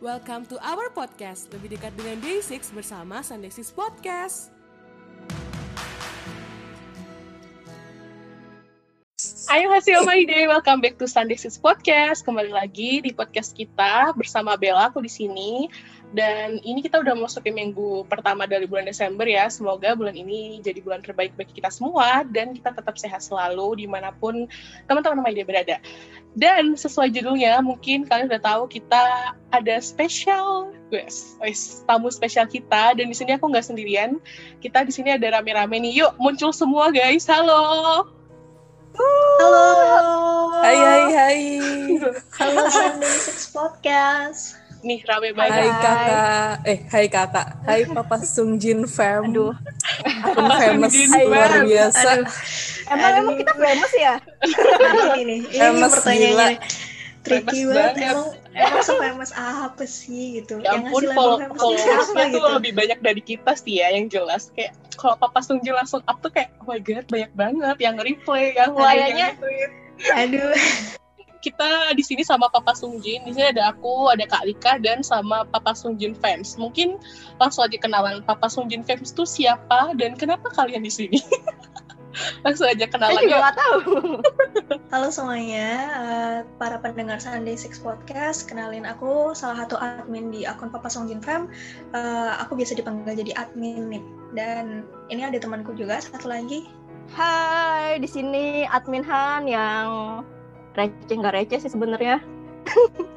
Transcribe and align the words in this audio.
Welcome 0.00 0.48
to 0.48 0.56
our 0.64 0.88
podcast, 0.96 1.52
lebih 1.52 1.76
dekat 1.76 1.92
dengan 1.92 2.16
Day6 2.24 2.72
bersama 2.72 3.20
Sunday 3.20 3.52
6 3.52 3.68
Podcast. 3.76 4.48
Ayo 9.52 9.68
hasil 9.68 10.00
my 10.08 10.24
day, 10.24 10.48
welcome 10.48 10.80
back 10.80 10.96
to 10.96 11.04
Sunday 11.04 11.36
6 11.36 11.60
Podcast. 11.60 12.24
Kembali 12.24 12.48
lagi 12.48 13.04
di 13.04 13.12
podcast 13.12 13.52
kita 13.52 14.16
bersama 14.16 14.56
Bella, 14.56 14.88
aku 14.88 15.04
di 15.04 15.12
sini. 15.12 15.68
Dan 16.10 16.58
ini 16.66 16.82
kita 16.82 16.98
udah 16.98 17.14
masuk 17.14 17.46
ke 17.46 17.54
minggu 17.54 18.02
pertama 18.10 18.42
dari 18.42 18.66
bulan 18.66 18.90
Desember 18.90 19.22
ya. 19.22 19.46
Semoga 19.46 19.94
bulan 19.94 20.18
ini 20.18 20.58
jadi 20.58 20.82
bulan 20.82 21.06
terbaik 21.06 21.38
bagi 21.38 21.54
kita 21.54 21.70
semua 21.70 22.26
dan 22.26 22.50
kita 22.50 22.74
tetap 22.74 22.98
sehat 22.98 23.22
selalu 23.22 23.82
di 23.82 23.86
mana 23.86 24.10
pun 24.10 24.50
teman-teman 24.90 25.22
Day 25.30 25.46
berada. 25.46 25.78
Dan 26.34 26.78
sesuai 26.78 27.10
judulnya, 27.14 27.58
mungkin 27.62 28.06
kalian 28.06 28.30
udah 28.30 28.42
tahu 28.42 28.62
kita 28.70 29.34
ada 29.50 29.76
spesial, 29.82 30.70
guys, 30.90 31.34
guys 31.38 31.82
tamu 31.86 32.10
spesial 32.10 32.46
kita. 32.46 32.98
Dan 32.98 33.10
di 33.10 33.14
sini 33.14 33.38
aku 33.38 33.46
nggak 33.46 33.70
sendirian. 33.70 34.18
Kita 34.58 34.82
di 34.82 34.90
sini 34.90 35.14
ada 35.14 35.38
rame-rame 35.38 35.78
nih. 35.78 36.02
Yuk 36.02 36.18
muncul 36.18 36.50
semua 36.50 36.90
guys. 36.90 37.26
Halo. 37.30 38.06
Halo. 39.38 39.66
Hai 40.58 40.76
hai 40.76 41.04
hai. 41.14 41.38
Halo 42.34 42.66
Six 43.06 43.54
Podcast. 43.54 44.59
Nih 44.80 45.04
rame 45.04 45.36
banget. 45.36 45.60
Hai 45.60 45.68
kakak. 45.76 46.52
Eh 46.64 46.78
hai 46.88 47.06
kakak. 47.06 47.48
Hai 47.68 47.80
Papa 47.84 48.16
Sungjin 48.24 48.88
fam. 48.88 49.28
Aduh. 49.28 49.52
Akun 50.24 50.48
famous 50.56 50.92
Sungjin 50.92 51.10
luar 51.28 51.50
biasa. 51.64 52.08
Aduh. 52.16 52.28
Emang 52.88 53.04
Aduh. 53.06 53.20
emang 53.22 53.36
kita 53.36 53.52
famous 53.54 53.92
ya? 53.94 54.14
Ini 55.20 55.22
nih, 55.22 55.38
ini 55.46 55.58
Famous 55.60 55.92
pertanyaannya. 55.94 56.58
Tricky 57.20 57.60
Famous 57.62 57.76
banget. 57.76 57.94
Emang 58.00 58.28
emang 58.50 58.82
se-famous 58.82 59.30
apa 59.36 59.84
sih 59.84 60.40
gitu? 60.40 60.58
Ya 60.58 60.72
Yang 60.72 60.88
ampun, 60.88 61.02
famous 61.12 61.60
followersnya 61.60 62.24
tuh 62.32 62.40
gitu? 62.40 62.56
lebih 62.56 62.72
banyak 62.72 62.98
dari 63.04 63.20
kita 63.20 63.52
sih 63.54 63.84
ya, 63.84 63.92
yang 63.92 64.08
jelas. 64.08 64.48
Kayak 64.56 64.72
kalau 64.96 65.20
Papa 65.20 65.44
Sungjin 65.44 65.76
langsung 65.76 66.00
up 66.08 66.16
tuh 66.18 66.32
kayak, 66.32 66.50
oh 66.58 66.66
my 66.66 66.80
god, 66.80 67.04
banyak 67.06 67.30
banget 67.36 67.76
yang 67.78 68.00
replay, 68.00 68.56
yang 68.56 68.72
like, 68.72 68.96
yang 68.96 69.12
Kayaknya- 69.12 69.32
retweet. 69.36 69.70
Aduh. 70.16 70.50
Kita 71.40 71.96
di 71.96 72.04
sini 72.04 72.20
sama 72.20 72.52
Papa 72.52 72.76
Sungjin, 72.76 73.24
di 73.24 73.32
sini 73.32 73.48
ada 73.48 73.72
aku, 73.72 74.12
ada 74.12 74.28
Kak 74.28 74.44
Lika, 74.44 74.76
dan 74.76 75.00
sama 75.00 75.48
Papa 75.48 75.72
Sungjin 75.72 76.12
fans. 76.12 76.60
Mungkin 76.60 77.00
langsung 77.40 77.64
aja 77.64 77.80
kenalan 77.80 78.20
Papa 78.20 78.52
Sungjin 78.52 78.84
fans 78.84 79.16
itu 79.16 79.24
siapa 79.24 79.96
dan 79.96 80.20
kenapa 80.20 80.52
kalian 80.52 80.84
di 80.84 80.92
sini? 80.92 81.16
langsung 82.44 82.66
aja 82.66 82.84
Saya 82.84 82.92
kenalan 82.92 83.22
juga 83.24 83.32
yuk. 83.32 83.40
nggak 83.40 83.56
tahu. 83.56 83.80
Halo 84.92 85.08
semuanya, 85.08 85.68
eh, 85.94 86.36
para 86.58 86.76
pendengar 86.82 87.22
Sunday 87.22 87.54
Six 87.56 87.80
Podcast. 87.80 88.50
Kenalin 88.50 88.84
aku 88.84 89.32
salah 89.32 89.64
satu 89.64 89.78
admin 89.78 90.28
di 90.34 90.44
akun 90.44 90.68
Papa 90.68 90.90
Songjin 90.90 91.22
Fam. 91.22 91.48
Eh, 91.94 92.32
aku 92.36 92.58
biasa 92.58 92.76
dipanggil 92.76 93.16
jadi 93.16 93.32
admin 93.38 93.88
nih. 93.88 94.02
Dan 94.34 94.84
ini 95.08 95.24
ada 95.24 95.38
temanku 95.40 95.72
juga 95.72 96.02
satu 96.02 96.28
lagi. 96.28 96.68
Hai, 97.10 97.98
di 97.98 98.06
sini 98.06 98.62
admin 98.70 99.02
Han 99.02 99.50
yang 99.50 99.86
receh 100.72 101.14
nggak 101.14 101.34
receh 101.34 101.58
sih 101.58 101.70
sebenarnya. 101.70 102.20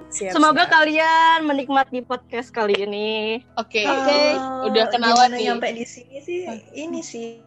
Siap, 0.07 0.29
Semoga 0.31 0.63
siap. 0.63 0.71
kalian 0.71 1.39
menikmati 1.43 1.99
podcast 2.01 2.49
kali 2.49 2.77
ini. 2.77 3.41
Oke, 3.55 3.81
Oke. 3.81 4.21
Oh, 4.35 4.69
udah 4.69 4.85
kenalan 4.87 5.33
nih. 5.33 5.49
nyampe 5.49 5.67
di 5.69 5.83
sini 5.83 6.17
sih 6.19 6.45
ini 6.71 7.01
sih 7.01 7.41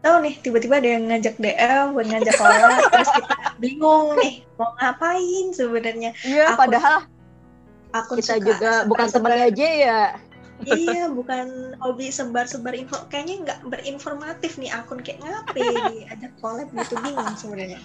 tahu 0.00 0.22
nih 0.22 0.38
tiba-tiba 0.38 0.78
ada 0.78 0.88
yang 0.92 1.04
ngajak 1.08 1.34
DM 1.36 1.84
buat 1.92 2.06
ngajak 2.06 2.36
orang 2.38 2.78
terus 2.86 3.10
kita 3.10 3.36
bingung 3.58 4.14
nih 4.16 4.34
mau 4.54 4.70
ngapain 4.76 5.46
sebenarnya 5.50 6.10
Iya, 6.22 6.54
Aku 6.54 6.58
padahal 6.58 6.96
akun 7.90 8.16
kita 8.16 8.38
suka 8.38 8.44
juga 8.44 8.72
bukan 8.86 9.06
temannya 9.10 9.50
aja 9.50 9.66
ya. 9.66 10.00
iya 10.64 11.10
bukan 11.10 11.74
hobi 11.82 12.08
sebar-sebar 12.08 12.72
info 12.72 12.96
kayaknya 13.08 13.34
nggak 13.44 13.60
berinformatif 13.66 14.56
nih 14.56 14.70
akun 14.70 15.02
kayak 15.02 15.20
ngapain 15.20 15.74
diajak 15.90 16.32
collab 16.38 16.68
gitu 16.70 16.94
bingung 17.02 17.34
sebenarnya 17.34 17.80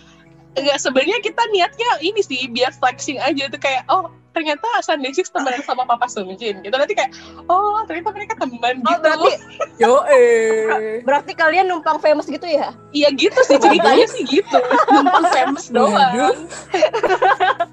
Enggak, 0.51 0.77
sebenarnya 0.83 1.17
kita 1.23 1.43
niatnya 1.55 1.89
ini 2.03 2.19
sih, 2.19 2.51
biar 2.51 2.75
flexing 2.75 3.19
aja 3.23 3.47
tuh 3.47 3.61
kayak, 3.61 3.87
oh 3.87 4.11
ternyata 4.31 4.63
Sunday 4.79 5.11
Six 5.11 5.27
temenan 5.31 5.59
sama 5.63 5.83
Papa 5.83 6.07
Sungjin 6.07 6.63
gitu. 6.63 6.75
Nanti 6.75 6.95
kayak, 6.95 7.11
oh 7.51 7.83
ternyata 7.87 8.15
mereka 8.15 8.33
teman 8.39 8.79
Oh, 8.83 8.95
gitu. 8.95 9.03
berarti 9.03 9.31
Yo 9.81 9.93
eh. 10.07 10.99
berarti 11.03 11.31
kalian 11.35 11.67
numpang 11.67 11.99
famous 11.99 12.27
gitu 12.27 12.47
ya? 12.47 12.71
Iya 12.95 13.11
gitu 13.15 13.39
sih 13.47 13.59
ceritanya 13.59 14.07
sih 14.07 14.23
gitu. 14.23 14.59
Numpang 14.95 15.25
famous 15.31 15.67
doang. 15.71 16.47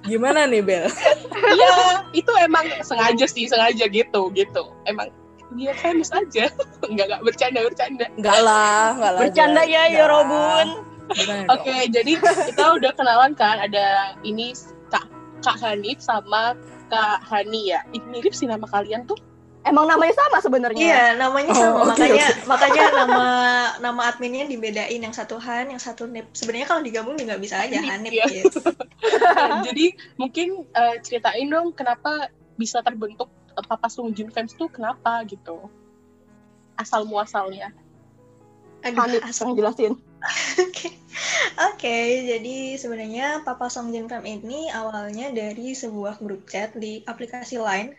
Gimana 0.07 0.47
nih 0.51 0.63
Bel? 0.63 0.87
Iya, 1.35 2.03
itu 2.15 2.31
emang 2.43 2.67
sengaja 2.83 3.27
sih, 3.31 3.47
sengaja 3.47 3.87
gitu, 3.87 4.31
gitu. 4.35 4.75
Emang 4.87 5.11
dia 5.57 5.73
famous 5.79 6.11
aja. 6.13 6.51
Enggak 6.91 7.07
enggak 7.09 7.23
bercanda 7.25 7.59
bercanda. 7.65 8.07
Enggak 8.19 8.39
lah, 8.43 8.99
enggak 8.99 9.11
lah. 9.15 9.21
Bercanda 9.23 9.63
ya, 9.65 9.83
Enggak 9.89 10.88
ya 11.17 11.49
Oke, 11.49 11.73
dong? 11.73 11.93
jadi 11.95 12.13
kita 12.21 12.65
udah 12.77 12.93
kenalan 12.93 13.33
kan 13.33 13.57
ada 13.61 14.13
ini 14.21 14.53
Kak 14.89 15.07
Kak 15.41 15.57
Hanif 15.61 16.01
sama 16.01 16.53
Kak 16.89 17.21
Hani 17.23 17.73
ya. 17.73 17.81
Ih, 17.93 18.03
mirip 18.09 18.33
sih 18.33 18.45
nama 18.45 18.65
kalian 18.65 19.05
tuh. 19.05 19.17
Emang 19.67 19.85
namanya 19.85 20.17
sama 20.17 20.41
sebenarnya. 20.41 20.81
iya 20.81 21.05
namanya 21.13 21.53
Oh, 21.53 21.61
sama 21.61 21.79
oke, 21.85 21.93
makanya 21.93 22.27
makanya 22.49 22.85
nama 23.05 23.25
nama 23.85 24.01
adminnya 24.09 24.49
dibedain 24.49 24.97
yang 24.97 25.13
satu 25.13 25.37
Han 25.37 25.69
yang 25.69 25.83
satu 25.83 26.09
Nip 26.09 26.33
sebenarnya 26.33 26.65
kalau 26.65 26.81
digabung 26.81 27.21
juga 27.21 27.37
bisa 27.37 27.61
aja 27.61 27.77
Hanip 27.77 28.09
Iya. 28.09 28.25
gitu 28.49 28.65
Jadi 29.69 29.93
mungkin 30.17 30.65
eh, 30.73 30.97
ceritain 31.05 31.45
dong 31.47 31.77
kenapa 31.77 32.33
bisa 32.57 32.81
terbentuk 32.81 33.29
eh, 33.53 33.65
Papa 33.67 33.93
Sungjin 33.93 34.33
Fans 34.33 34.57
tuh 34.57 34.73
kenapa 34.73 35.21
gitu. 35.29 35.69
Asal 36.75 37.05
muasalnya. 37.05 37.69
aduh 38.81 39.05
Hanif 39.05 39.21
asal 39.27 39.53
jelasin. 39.53 40.01
Oke, 40.65 40.89
Oke, 41.59 41.99
jadi 42.27 42.79
sebenarnya 42.79 43.43
Papa 43.43 43.67
Song 43.67 43.91
Jin 43.91 44.07
Fam 44.07 44.23
ini 44.23 44.71
awalnya 44.71 45.31
dari 45.35 45.75
sebuah 45.75 46.23
grup 46.23 46.47
chat 46.47 46.75
di 46.79 47.03
aplikasi 47.03 47.59
Line. 47.59 47.95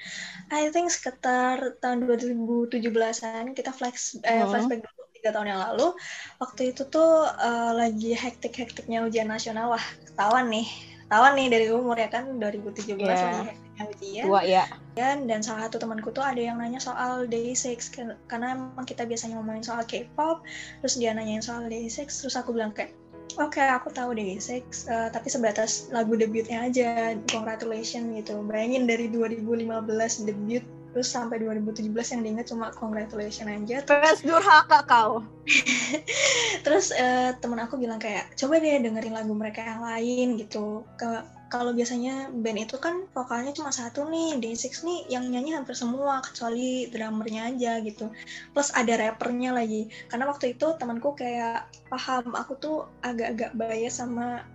I 0.52 0.72
think 0.72 0.92
sekitar 0.92 1.80
tahun 1.84 2.08
2017-an 2.08 3.56
kita 3.56 3.72
flex 3.76 4.20
eh, 4.24 4.44
Hmm. 4.44 4.48
flashback 4.48 4.84
dulu 4.84 5.04
tiga 5.16 5.30
tahun 5.36 5.52
yang 5.52 5.62
lalu. 5.72 5.92
Waktu 6.40 6.76
itu 6.76 6.88
tuh 6.88 7.28
eh, 7.28 7.72
lagi 7.76 8.12
hektik-hektiknya 8.16 9.04
ujian 9.04 9.28
nasional. 9.28 9.72
Wah, 9.76 9.86
ketahuan 10.08 10.48
nih. 10.48 10.68
Ketahuan 11.08 11.34
nih 11.36 11.48
dari 11.52 11.66
umur 11.74 11.98
ya 12.00 12.08
kan 12.08 12.40
2017 12.40 12.96
Iya. 13.04 13.44
lagi 13.44 13.69
hektiknya 13.80 14.10
ujian 14.10 14.26
Dua 14.28 14.42
ya. 14.44 14.66
dan 15.00 15.26
dan 15.26 15.40
salah 15.40 15.68
satu 15.68 15.80
temanku 15.80 16.12
tuh 16.12 16.24
ada 16.24 16.40
yang 16.40 16.60
nanya 16.60 16.82
soal 16.84 17.26
Day6 17.26 17.96
Ken- 17.96 18.20
karena 18.28 18.58
emang 18.58 18.84
kita 18.84 19.08
biasanya 19.08 19.40
ngomongin 19.40 19.64
soal 19.64 19.84
K-pop 19.88 20.44
terus 20.84 21.00
dia 21.00 21.16
nanyain 21.16 21.44
soal 21.44 21.72
Day6 21.72 22.04
terus 22.10 22.36
aku 22.36 22.52
bilang 22.52 22.76
kayak 22.76 22.92
oke 23.40 23.62
aku 23.62 23.88
tahu 23.96 24.12
Day6 24.18 24.52
eh, 24.92 25.10
tapi 25.14 25.28
sebatas 25.32 25.88
lagu 25.96 26.20
debutnya 26.20 26.68
aja 26.68 27.16
congratulations 27.32 28.12
gitu 28.20 28.44
bayangin 28.44 28.84
dari 28.90 29.08
2015 29.08 30.28
debut 30.28 30.64
terus 30.90 31.06
sampai 31.14 31.38
2017 31.38 31.94
yang 31.94 32.22
diingat 32.26 32.50
cuma 32.50 32.74
congratulations 32.74 33.46
aja 33.46 33.86
Fans 33.86 34.26
durhaka 34.26 34.82
kau. 34.90 35.22
terus 36.66 36.90
eh, 36.90 37.30
temen 37.38 37.62
aku 37.62 37.78
bilang 37.78 38.02
kayak 38.02 38.34
coba 38.34 38.58
deh 38.58 38.82
dengerin 38.82 39.14
lagu 39.14 39.34
mereka 39.38 39.62
yang 39.62 39.86
lain 39.86 40.42
gitu 40.42 40.82
ke 40.98 41.22
kalau 41.50 41.74
biasanya 41.74 42.30
band 42.30 42.70
itu 42.70 42.78
kan 42.78 43.10
vokalnya 43.10 43.52
cuma 43.58 43.74
satu 43.74 44.06
nih 44.06 44.38
Day6 44.38 44.86
nih 44.86 45.00
yang 45.10 45.26
nyanyi 45.26 45.58
hampir 45.58 45.74
semua 45.74 46.22
kecuali 46.22 46.86
drummernya 46.94 47.50
aja 47.52 47.82
gitu 47.82 48.14
plus 48.54 48.70
ada 48.78 48.94
rappernya 48.96 49.52
lagi 49.58 49.90
karena 50.14 50.30
waktu 50.30 50.54
itu 50.54 50.78
temanku 50.78 51.18
kayak 51.18 51.66
paham 51.90 52.38
aku 52.38 52.54
tuh 52.62 52.78
agak-agak 53.02 53.58
bias 53.58 53.98
sama 53.98 54.46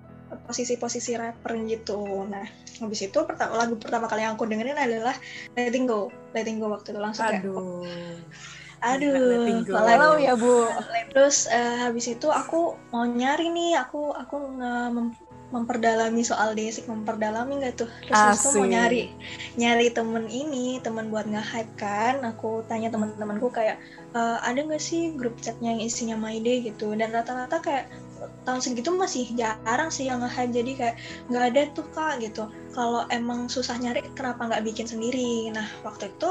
posisi-posisi 0.47 1.19
rapper 1.19 1.59
gitu 1.67 2.31
nah 2.31 2.47
habis 2.79 3.07
itu 3.07 3.19
pertama 3.27 3.59
lagu 3.67 3.75
pertama 3.75 4.07
kali 4.07 4.23
yang 4.23 4.39
aku 4.39 4.47
dengerin 4.47 4.79
adalah 4.79 5.15
Letting 5.59 5.91
Go 5.91 6.15
Letting 6.31 6.63
Go 6.63 6.71
waktu 6.71 6.95
itu 6.95 7.01
langsung 7.03 7.27
kayak 7.27 7.43
Aduh. 7.43 7.83
aduh 8.85 9.17
Letting 9.17 9.61
Go. 9.65 9.73
malah 9.81 9.97
Halo 9.97 10.11
ya, 10.21 10.37
Bu. 10.37 10.69
Terus 11.09 11.49
eh, 11.49 11.89
habis 11.89 12.05
itu 12.05 12.29
aku 12.29 12.77
mau 12.93 13.09
nyari 13.09 13.49
nih, 13.49 13.81
aku 13.81 14.13
aku 14.13 14.37
nge- 14.61 14.93
memperdalami 15.55 16.27
soal 16.27 16.59
desik, 16.59 16.91
memperdalami 16.91 17.63
nggak 17.63 17.87
tuh? 17.87 17.91
Terus 18.11 18.43
itu 18.43 18.49
mau 18.59 18.67
nyari 18.67 19.03
nyari 19.55 19.87
temen 19.95 20.27
ini, 20.27 20.83
temen 20.83 21.15
buat 21.15 21.31
nge-hype 21.31 21.73
kan. 21.79 22.19
Aku 22.35 22.67
tanya 22.67 22.91
teman-temanku 22.91 23.55
kayak 23.55 23.79
"Eh, 24.19 24.39
ada 24.43 24.59
nggak 24.59 24.83
sih 24.83 25.15
grup 25.15 25.39
chatnya 25.39 25.79
yang 25.79 25.83
isinya 25.87 26.17
My 26.19 26.43
Day 26.43 26.67
gitu? 26.67 26.99
Dan 26.99 27.15
rata-rata 27.15 27.63
kayak 27.63 27.87
tahun 28.43 28.61
segitu 28.61 28.91
masih 28.95 29.31
jarang 29.39 29.95
sih 29.95 30.11
yang 30.11 30.19
nge-hype 30.21 30.53
jadi 30.53 30.73
kayak 30.75 30.97
nggak 31.31 31.45
ada 31.55 31.61
tuh 31.77 31.87
kak 31.95 32.21
gitu 32.25 32.51
kalau 32.77 33.07
emang 33.19 33.41
susah 33.55 33.77
nyari 33.83 34.01
kenapa 34.19 34.41
nggak 34.49 34.65
bikin 34.69 34.87
sendiri? 34.93 35.49
Nah 35.57 35.67
waktu 35.87 36.05
itu 36.13 36.27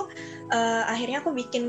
uh, 0.55 0.83
akhirnya 0.91 1.17
aku 1.23 1.31
bikin 1.41 1.63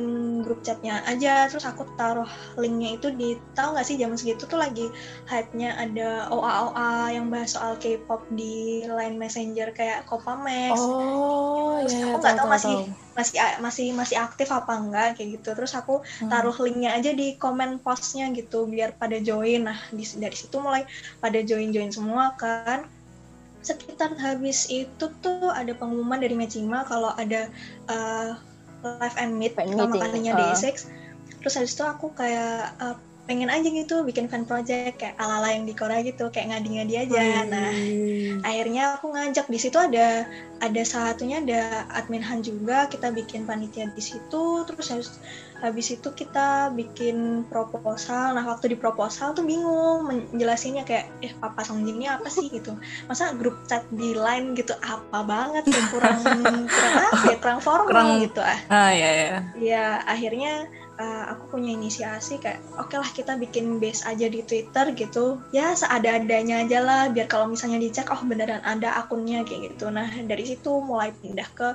grup 0.44 0.61
chatnya 0.67 1.00
aja. 1.11 1.47
Terus 1.50 1.65
aku 1.71 1.82
taruh 1.99 2.29
linknya 2.61 2.88
itu 2.99 3.09
di 3.21 3.29
tahu 3.56 3.69
nggak 3.75 3.87
sih 3.88 3.97
zaman 4.03 4.17
segitu 4.21 4.43
tuh 4.50 4.59
lagi 4.65 4.87
hype-nya 5.31 5.69
ada 5.82 6.29
OA 6.35 6.53
OA 6.71 6.88
yang 7.17 7.26
bahas 7.32 7.50
soal 7.55 7.73
K-pop 7.82 8.23
di 8.38 8.85
Line 8.88 9.17
Messenger 9.23 9.69
kayak 9.79 9.99
Kopamax 10.09 10.76
Oh, 10.76 11.81
terus 11.81 11.94
iya, 11.94 12.05
aku 12.06 12.17
nggak 12.23 12.35
tahu, 12.35 12.38
tahu 12.38 12.49
masih 12.55 12.75
tahu. 12.75 12.82
masih 13.19 13.37
masih 13.65 13.87
masih 14.00 14.17
aktif 14.26 14.49
apa 14.59 14.73
enggak 14.81 15.09
kayak 15.17 15.29
gitu. 15.41 15.49
Terus 15.59 15.73
aku 15.81 15.94
Hmm. 16.19 16.29
taruh 16.32 16.56
linknya 16.65 16.91
aja 16.99 17.11
di 17.21 17.26
komen 17.43 17.71
postnya 17.85 18.25
gitu 18.38 18.67
biar 18.73 18.91
pada 19.00 19.17
join. 19.29 19.61
Nah 19.69 19.79
di, 19.97 20.05
dari 20.23 20.37
situ 20.41 20.56
mulai 20.59 20.82
pada 21.23 21.38
join 21.49 21.69
join 21.75 21.91
semua 21.94 22.35
kan 22.41 22.81
sekitar 23.64 24.12
habis 24.20 24.69
itu 24.69 25.08
tuh 25.25 25.49
ada 25.49 25.72
pengumuman 25.72 26.20
dari 26.20 26.37
Mecima 26.37 26.84
kalau 26.84 27.11
ada 27.16 27.49
uh, 27.88 28.37
live 28.84 29.16
and 29.16 29.40
meet 29.40 29.56
pertama 29.56 29.88
meeting, 29.88 30.02
kalinya 30.05 30.32
uh. 30.37 30.38
Day6 30.52 30.64
terus 31.40 31.55
habis 31.56 31.72
itu 31.72 31.84
aku 31.84 32.12
kayak 32.12 32.76
uh, 32.81 32.96
pengen 33.25 33.49
aja 33.49 33.65
gitu 33.65 34.05
bikin 34.05 34.29
fan 34.29 34.44
project 34.44 35.00
kayak 35.00 35.17
ala-ala 35.17 35.49
yang 35.56 35.65
di 35.65 35.73
Korea 35.73 36.05
gitu 36.05 36.29
kayak 36.29 36.53
ngadi-ngadi 36.53 36.94
aja. 37.09 37.23
Nah 37.49 37.73
Wih. 37.73 38.37
akhirnya 38.44 39.00
aku 39.00 39.17
ngajak. 39.17 39.49
Di 39.49 39.56
situ 39.56 39.81
ada 39.81 40.29
ada 40.61 40.82
satunya 40.85 41.41
ada 41.41 41.88
admin 41.93 42.21
Han 42.21 42.44
juga. 42.44 42.85
Kita 42.87 43.09
bikin 43.11 43.49
panitia 43.49 43.88
di 43.88 44.03
situ. 44.05 44.69
Terus 44.69 44.87
habis 44.93 45.09
habis 45.65 45.87
itu 45.88 46.09
kita 46.12 46.69
bikin 46.76 47.49
proposal. 47.49 48.37
Nah 48.37 48.44
waktu 48.44 48.73
di 48.73 48.76
proposal 48.76 49.32
tuh 49.32 49.49
bingung 49.49 50.05
menjelasinnya 50.05 50.85
kayak 50.85 51.09
eh 51.25 51.32
papa 51.41 51.65
Songjin 51.65 51.97
ini 51.97 52.06
apa 52.12 52.29
sih? 52.29 52.53
gitu. 52.53 52.76
Masa 53.09 53.32
grup 53.32 53.56
chat 53.65 53.88
di 53.88 54.12
line 54.12 54.53
gitu 54.53 54.76
apa 54.85 55.25
banget 55.25 55.65
kurang 55.88 56.21
kurang 56.69 57.00
apa 57.09 57.25
ya? 57.32 57.37
Kurang 57.41 57.61
formal 57.65 57.88
Kurang- 57.88 58.21
gitu 58.21 58.44
ah. 58.44 58.61
Ah, 58.69 58.93
ya, 58.93 59.09
ya. 59.09 59.37
ya 59.56 59.85
akhirnya 60.05 60.69
uh, 60.99 61.25
aku 61.35 61.58
punya 61.58 61.75
inisiasi 61.75 62.38
kayak 62.38 62.62
oke 62.79 62.94
lah 62.94 63.11
kita 63.11 63.35
bikin 63.38 63.79
base 63.82 64.06
aja 64.06 64.26
di 64.31 64.41
Twitter 64.46 64.94
gitu. 64.94 65.41
Ya 65.50 65.75
seada-adanya 65.75 66.67
aja 66.67 66.79
lah 66.82 67.02
biar 67.11 67.26
kalau 67.26 67.50
misalnya 67.50 67.82
dicek 67.82 68.11
oh 68.11 68.23
beneran 68.23 68.62
ada 68.62 68.99
akunnya 69.00 69.43
kayak 69.43 69.75
gitu. 69.75 69.91
Nah 69.91 70.08
dari 70.26 70.44
situ 70.46 70.70
mulai 70.82 71.11
pindah 71.14 71.49
ke 71.55 71.69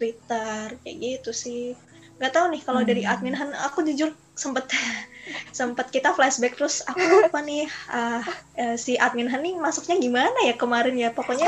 Twitter 0.00 0.76
kayak 0.82 0.96
gitu 0.98 1.30
sih. 1.30 1.76
Nggak 2.18 2.32
tahu 2.32 2.46
nih 2.54 2.62
kalau 2.62 2.82
dari 2.86 3.02
Hmm. 3.02 3.12
admin 3.12 3.36
Han 3.36 3.50
aku 3.52 3.82
jujur 3.82 4.14
sempet 4.32 4.68
sempet 5.58 5.86
kita 5.92 6.12
flashback 6.16 6.56
terus 6.56 6.80
aku 6.84 6.98
lupa 6.98 7.40
nih 7.44 7.68
uh, 7.92 8.20
uh, 8.58 8.76
si 8.76 8.96
admin 8.96 9.28
nih 9.28 9.54
masuknya 9.60 9.96
gimana 10.00 10.38
ya 10.44 10.54
kemarin 10.56 10.96
ya 10.96 11.12
pokoknya 11.12 11.46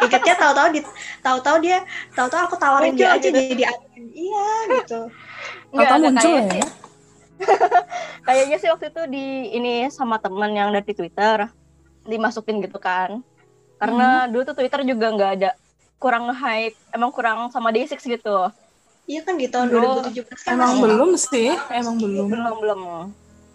ingetnya 0.00 0.34
tahu-tahu 0.40 0.68
di 0.74 0.80
tahu-tahu 1.20 1.56
dia 1.60 1.78
tahu-tahu 2.16 2.40
aku 2.50 2.56
tawarin 2.58 2.96
dia 2.96 3.12
Muncul 3.12 3.18
aja 3.20 3.28
gitu. 3.28 3.38
jadi 3.52 3.64
admin 3.68 4.04
iya 4.10 4.50
gitu 4.80 5.00
nggak, 5.72 5.90
muncul 6.00 6.32
kayaknya 6.32 6.42
ya? 6.42 6.66
sih- 6.66 6.80
Kayaknya 8.26 8.56
sih 8.62 8.68
waktu 8.70 8.86
itu 8.94 9.02
di 9.10 9.26
ini 9.50 9.74
sama 9.90 10.14
temen 10.22 10.54
yang 10.54 10.70
dari 10.70 10.94
Twitter 10.94 11.50
dimasukin 12.06 12.62
gitu 12.62 12.78
kan. 12.78 13.18
Karena 13.82 14.30
dulu 14.30 14.46
tuh 14.46 14.56
Twitter 14.62 14.86
juga 14.86 15.10
nggak 15.10 15.30
ada 15.42 15.50
kurang 15.98 16.30
hype, 16.30 16.78
emang 16.94 17.10
kurang 17.10 17.50
sama 17.50 17.74
Day6 17.74 17.98
gitu. 17.98 18.46
Iya 19.04 19.20
kan 19.22 19.34
di 19.34 19.46
tahun 19.46 19.66
Belum. 19.68 19.98
2017 20.06 20.40
kan 20.40 20.52
Emang 20.52 20.68
masih- 20.68 20.82
belum 20.84 21.10
sih, 21.16 21.50
emang 21.70 21.96
belum. 21.96 22.26
Belum 22.28 22.56
belum. 22.56 22.80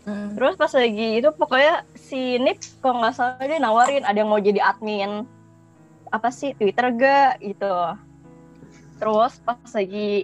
Hmm. 0.04 0.30
Terus 0.34 0.54
pas 0.56 0.72
lagi 0.72 1.08
itu 1.18 1.30
pokoknya 1.30 1.76
si 1.94 2.20
Nip 2.38 2.60
kalau 2.78 3.02
nggak 3.02 3.14
salah 3.14 3.40
dia 3.42 3.58
nawarin 3.58 4.04
ada 4.04 4.16
yang 4.16 4.28
mau 4.28 4.40
jadi 4.40 4.60
admin 4.62 5.28
apa 6.08 6.30
sih 6.30 6.52
Twitter 6.54 6.88
gak 6.94 7.40
gitu. 7.42 7.76
Terus 8.98 9.34
pas 9.42 9.60
lagi 9.70 10.24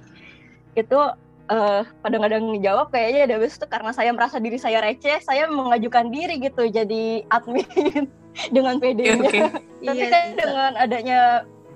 itu 0.73 0.99
eh 1.45 1.81
pada 1.99 2.13
nggak 2.13 2.29
ada 2.29 2.37
yang 2.37 2.47
ngejawab 2.49 2.87
kayaknya 2.89 3.19
ada 3.21 3.33
habis 3.35 3.53
itu 3.53 3.67
karena 3.67 3.91
saya 3.91 4.09
merasa 4.09 4.39
diri 4.39 4.55
saya 4.55 4.79
receh, 4.79 5.19
saya 5.19 5.43
mengajukan 5.45 6.07
diri 6.07 6.39
gitu 6.39 6.63
jadi 6.65 7.03
admin 7.27 7.67
dengan 8.55 8.79
PD-nya. 8.79 9.19
oke. 9.19 9.39
Tapi 9.83 9.99
Iya, 9.99 10.07
kan 10.09 10.23
iya. 10.25 10.35
dengan 10.37 10.71
adanya 10.75 11.19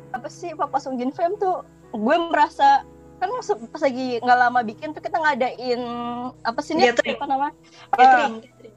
apa 0.09 0.27
sih 0.27 0.51
Papa 0.51 0.79
Sung 0.79 0.95
Jin 0.95 1.11
Fam 1.11 1.35
tuh 1.35 1.61
gue 1.89 2.15
merasa 2.25 2.87
kan 3.17 3.29
pas 3.73 3.81
lagi 3.81 4.21
nggak 4.21 4.37
lama 4.37 4.59
bikin 4.61 4.93
tuh 4.93 5.01
kita 5.01 5.17
ngadain 5.17 5.81
apa 6.45 6.59
sih? 6.61 6.77
Gathering. 6.77 7.17
apa 7.17 7.25
namanya? 7.25 7.53
Eh, 7.57 7.97
gathering, 7.97 8.33
gathering. 8.45 8.75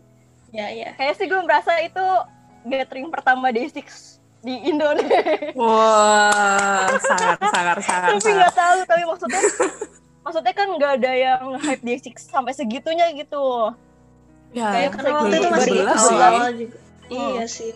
Ya, 0.50 0.66
ya. 0.74 0.90
kayak 0.98 1.14
sih 1.14 1.30
gue 1.30 1.40
merasa 1.46 1.78
itu 1.78 2.04
gathering 2.66 3.06
pertama 3.12 3.54
Day6 3.54 3.86
di 4.40 4.54
Indonesia. 4.66 5.52
Wah, 5.54 6.88
sangat, 6.98 7.38
sangat, 7.38 7.76
sangat, 7.84 8.10
tapi 8.18 8.30
nggak 8.34 8.54
tahu 8.56 8.78
tapi 8.88 9.02
maksudnya 9.06 9.42
maksudnya 10.24 10.54
kan 10.56 10.68
nggak 10.74 10.92
ada 11.00 11.12
yang 11.12 11.42
hype 11.60 11.84
Day6 11.84 12.16
sampai 12.18 12.52
segitunya 12.56 13.12
gitu. 13.14 13.76
Ya, 14.50 14.74
Kayak 14.74 14.90
Karena 14.98 15.10
waktu 15.14 15.34
itu 15.38 15.48
masih 15.54 15.72
2012 15.78 15.94
sih. 15.94 16.16
awal-awal 16.16 16.50
juga. 16.58 16.78
Hmm. 17.10 17.14
Iya 17.14 17.44
sih. 17.46 17.70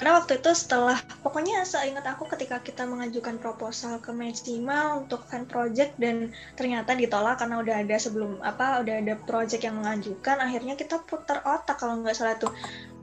Karena 0.00 0.16
waktu 0.16 0.40
itu 0.40 0.48
setelah, 0.56 0.96
pokoknya 1.20 1.60
seingat 1.68 2.08
aku 2.08 2.24
ketika 2.32 2.56
kita 2.64 2.88
mengajukan 2.88 3.36
proposal 3.36 4.00
ke 4.00 4.08
Mejima 4.16 4.96
untuk 4.96 5.28
fan 5.28 5.44
project 5.44 5.92
dan 6.00 6.32
ternyata 6.56 6.96
ditolak 6.96 7.36
karena 7.36 7.60
udah 7.60 7.84
ada 7.84 8.00
sebelum 8.00 8.40
apa, 8.40 8.80
udah 8.80 8.96
ada 8.96 9.20
project 9.28 9.60
yang 9.60 9.76
mengajukan, 9.76 10.40
akhirnya 10.40 10.72
kita 10.80 11.04
putar 11.04 11.44
otak 11.44 11.76
kalau 11.76 12.00
nggak 12.00 12.16
salah 12.16 12.40
tuh 12.40 12.48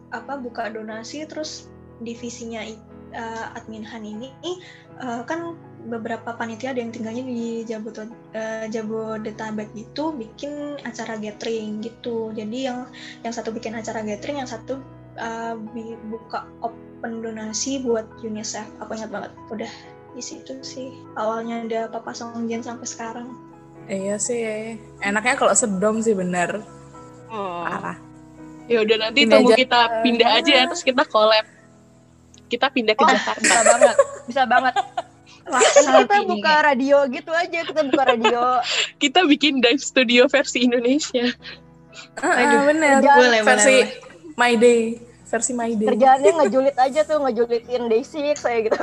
apa 0.10 0.42
buka 0.42 0.74
donasi 0.74 1.30
terus 1.30 1.70
divisinya 2.02 2.66
eh, 2.66 3.46
admin 3.54 3.86
Han 3.86 4.02
ini 4.02 4.34
eh, 4.98 5.22
kan 5.22 5.54
beberapa 5.86 6.34
panitia 6.34 6.74
ada 6.74 6.82
yang 6.82 6.90
tinggalnya 6.90 7.24
di 7.30 7.62
Jabodetabek, 7.62 8.18
eh, 8.34 8.66
Jabodetabek 8.74 9.70
gitu 9.78 10.18
bikin 10.18 10.82
acara 10.82 11.22
gathering 11.22 11.78
gitu. 11.86 12.34
Jadi 12.34 12.66
yang 12.66 12.90
yang 13.22 13.34
satu 13.38 13.54
bikin 13.54 13.78
acara 13.78 14.02
gathering, 14.02 14.42
yang 14.42 14.50
satu 14.50 14.82
uh, 15.18 15.54
buka 16.08 16.46
open 16.62 17.22
donasi 17.22 17.82
buat 17.82 18.06
UNICEF. 18.20 18.66
Aku 18.80 18.94
ingat 18.94 19.10
banget. 19.10 19.32
Udah 19.48 19.70
di 20.14 20.22
situ 20.22 20.58
sih 20.62 20.90
awalnya 21.14 21.62
ada 21.62 21.82
Papa 21.90 22.10
Songjen 22.12 22.62
sampai 22.62 22.86
sekarang. 22.86 23.28
Iya 23.86 24.18
sih. 24.18 24.76
Enaknya 25.00 25.36
kalau 25.36 25.54
sedom 25.54 26.00
sih 26.00 26.12
bener. 26.12 26.62
Parah. 27.28 27.98
Ya 28.68 28.82
udah 28.82 28.98
nanti 29.02 29.24
Pindah 29.24 29.38
tunggu 29.38 29.52
aja. 29.52 29.58
kita 29.58 29.80
pindah 30.02 30.30
aja 30.34 30.52
ya 30.54 30.64
terus 30.66 30.82
kita 30.82 31.04
collab. 31.04 31.46
Kita 32.48 32.68
pindah 32.68 32.94
ke 32.94 33.00
Oh, 33.00 33.08
Jakarta. 33.10 33.40
bisa 33.44 33.60
banget, 33.62 33.96
bisa 34.26 34.44
banget. 34.46 34.76
Wah, 35.48 35.64
kita 35.64 36.16
ini. 36.18 36.28
buka 36.28 36.54
radio 36.62 36.98
gitu 37.08 37.32
aja, 37.32 37.60
kita 37.64 37.82
buka 37.86 38.04
radio. 38.06 38.60
Kita 39.04 39.24
bikin 39.24 39.60
dive 39.60 39.80
studio 39.80 40.28
versi 40.28 40.64
Indonesia. 40.64 41.32
Aduh, 42.20 42.68
bener. 42.68 43.00
kerjaan- 43.00 43.16
Boleh, 43.16 43.40
boleh, 43.40 43.42
Versi 43.48 43.78
boleh. 43.80 44.36
My 44.36 44.54
Day. 44.54 45.00
Versi 45.28 45.52
My 45.52 45.72
Day. 45.76 45.88
Kerjaannya 45.92 46.32
ngejulit 46.44 46.76
aja 46.80 47.02
tuh, 47.04 47.20
ngejulitin 47.20 47.92
Day6 47.92 48.40
saya 48.40 48.58
gitu. 48.64 48.80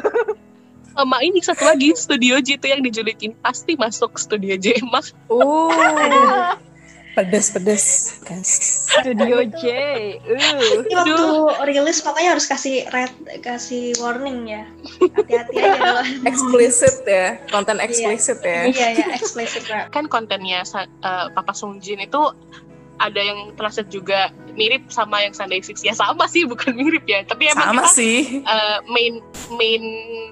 Sama 0.95 1.19
ini 1.27 1.43
satu 1.43 1.67
lagi 1.67 1.91
studio 1.99 2.39
J 2.39 2.55
itu 2.55 2.67
yang 2.71 2.79
dijulitin 2.79 3.35
pasti 3.43 3.75
masuk 3.75 4.15
studio 4.15 4.55
J 4.55 4.79
Mak. 4.87 5.11
Uh, 5.27 6.55
pedes 7.19 7.51
pedes. 7.51 7.87
Guys. 8.23 8.87
Studio 8.87 9.43
J. 9.59 9.65
Uh. 10.23 10.39
Ini 10.87 10.95
waktu 10.95 11.27
rilis 11.67 11.99
pokoknya 11.99 12.39
harus 12.39 12.47
kasih 12.47 12.87
red, 12.95 13.11
kasih 13.43 13.99
warning 13.99 14.47
ya. 14.47 14.71
Hati-hati 15.19 15.55
aja 15.59 15.79
kalau. 15.83 16.05
Explicit 16.31 16.97
ya, 17.03 17.43
konten 17.51 17.83
explicit 17.83 18.39
ya. 18.47 18.71
Iya 18.71 18.89
ya, 18.95 19.07
explicit 19.19 19.67
rap. 19.67 19.91
Kan 19.91 20.07
kontennya 20.07 20.63
eh, 20.63 21.27
Papa 21.35 21.59
Sung 21.59 21.83
Jin 21.83 22.07
itu 22.07 22.23
ada 23.03 23.19
yang 23.19 23.51
translate 23.59 23.91
juga 23.91 24.31
mirip 24.55 24.87
sama 24.87 25.19
yang 25.23 25.35
Sunday 25.35 25.59
Six 25.59 25.83
ya 25.83 25.91
sama 25.95 26.31
sih 26.31 26.47
bukan 26.47 26.75
mirip 26.81 27.03
ya 27.11 27.27
tapi 27.27 27.51
emang 27.51 27.75
Sama 27.75 27.83
kita 27.87 27.91
sih. 27.91 28.19
eh, 28.43 28.79
main 28.87 29.19
main 29.55 29.83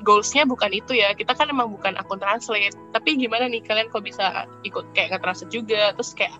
goalsnya 0.07 0.47
bukan 0.47 0.71
itu 0.71 0.95
ya 0.95 1.11
kita 1.14 1.35
kan 1.35 1.50
emang 1.50 1.75
bukan 1.75 1.99
akun 1.99 2.23
translate 2.23 2.75
tapi 2.95 3.19
gimana 3.19 3.50
nih 3.50 3.62
kalian 3.66 3.90
kok 3.90 4.07
bisa 4.07 4.47
ikut 4.62 4.87
kayak 4.95 5.19
nge-translate 5.19 5.52
juga 5.52 5.90
terus 5.99 6.14
kayak 6.14 6.35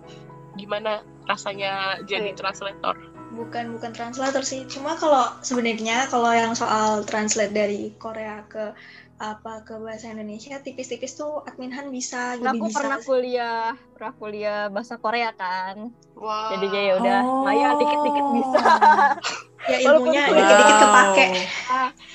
gimana 0.55 1.03
rasanya 1.27 1.99
jadi 2.07 2.35
Oke. 2.35 2.39
translator 2.39 2.95
Bukan 3.33 3.73
bukan 3.73 3.97
translator 3.97 4.45
sih. 4.45 4.69
Cuma 4.69 4.93
kalau 4.93 5.25
sebenarnya 5.41 6.05
kalau 6.13 6.29
yang 6.37 6.53
soal 6.53 7.01
translate 7.09 7.57
dari 7.57 7.97
Korea 7.97 8.45
ke 8.45 8.77
apa 9.23 9.63
ke 9.63 9.79
bahasa 9.79 10.11
Indonesia 10.11 10.59
tipis-tipis 10.59 11.15
tuh 11.15 11.47
admin 11.47 11.71
Han 11.71 11.95
bisa 11.95 12.35
Nah, 12.43 12.51
aku 12.51 12.67
bisa. 12.67 12.75
pernah 12.75 12.99
kuliah, 12.99 13.67
pernah 13.95 14.13
kuliah 14.19 14.61
bahasa 14.67 14.99
Korea 14.99 15.31
kan. 15.31 15.95
wow 16.19 16.51
Jadi 16.51 16.67
ya 16.69 16.99
udah, 16.99 17.19
Oh. 17.23 17.47
lumayan 17.47 17.79
dikit-dikit 17.79 18.27
bisa. 18.35 18.59
ya 19.71 19.79
ilmunya 19.81 20.23
Wow. 20.27 20.35
dikit-dikit 20.35 20.77
kepake. 20.77 21.27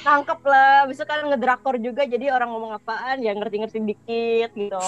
Nangkep 0.04 0.40
lah, 0.44 0.84
bisa 0.84 1.04
kan 1.04 1.24
ngedrakor 1.26 1.80
juga 1.80 2.04
jadi 2.04 2.28
orang 2.28 2.52
ngomong 2.52 2.76
apaan 2.76 3.24
ya 3.24 3.32
ngerti-ngerti 3.32 3.80
dikit 3.82 4.50
gitu. 4.52 4.88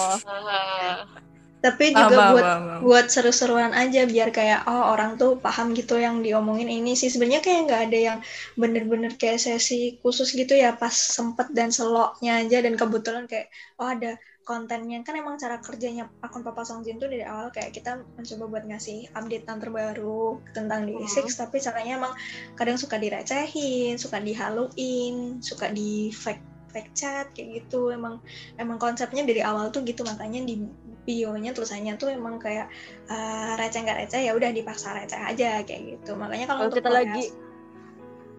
Ah, 1.60 1.76
tapi 1.76 1.92
juga 1.92 2.16
Paham, 2.16 2.32
buat 2.32 2.48
buat 2.80 3.06
seru-seruan 3.12 3.76
aja 3.76 4.08
biar 4.08 4.32
kayak 4.32 4.64
oh 4.64 4.96
orang 4.96 5.20
tuh 5.20 5.36
paham 5.36 5.76
gitu 5.76 6.00
yang 6.00 6.24
diomongin 6.24 6.72
ini 6.72 6.96
sih. 6.96 7.12
Sebenarnya 7.12 7.44
kayak 7.44 7.60
nggak 7.68 7.82
ada 7.92 7.98
yang 8.00 8.18
bener-bener 8.56 9.12
kayak 9.20 9.36
sesi 9.36 10.00
khusus 10.00 10.32
gitu 10.32 10.56
ya 10.56 10.72
pas 10.72 10.92
sempet 10.92 11.52
dan 11.52 11.68
seloknya 11.68 12.40
aja. 12.40 12.64
Dan 12.64 12.80
kebetulan 12.80 13.28
kayak 13.28 13.52
oh 13.76 13.92
ada 13.92 14.16
kontennya. 14.48 15.04
Kan 15.04 15.20
emang 15.20 15.36
cara 15.36 15.60
kerjanya 15.60 16.08
akun 16.24 16.40
Papa 16.40 16.64
Songjin 16.64 16.96
tuh 16.96 17.12
dari 17.12 17.28
awal 17.28 17.52
kayak 17.52 17.76
kita 17.76 18.00
mencoba 18.16 18.44
buat 18.48 18.64
ngasih 18.64 19.12
update 19.12 19.44
yang 19.44 19.60
terbaru 19.60 20.40
tentang 20.56 20.88
D6 20.88 21.28
tapi 21.36 21.60
caranya 21.60 21.92
emang 22.00 22.12
kadang 22.56 22.80
suka 22.80 22.96
direcehin 22.96 24.00
suka 24.00 24.16
dihaluin 24.18 25.38
suka 25.44 25.68
di 25.70 26.08
fake 26.10 26.49
fake 26.70 26.92
chat 26.92 27.26
kayak 27.30 27.62
gitu 27.62 27.90
emang 27.90 28.22
emang 28.56 28.78
konsepnya 28.78 29.22
dari 29.22 29.42
awal 29.42 29.68
tuh 29.68 29.82
gitu 29.82 30.00
makanya 30.02 30.40
di 30.40 30.62
bionya 31.00 31.50
tulisannya 31.50 31.94
tuh 31.94 32.08
emang 32.08 32.38
kayak 32.38 32.70
eh, 33.06 33.52
receh 33.54 33.80
nggak 33.80 33.98
receh 34.06 34.20
ya 34.22 34.32
udah 34.32 34.48
dipaksa 34.48 34.94
receh 34.94 35.18
aja 35.18 35.60
kayak 35.62 35.98
gitu 35.98 36.14
makanya 36.14 36.46
kalau 36.46 36.68
kita 36.68 36.86
Korea- 36.86 36.98
lagi 37.02 37.24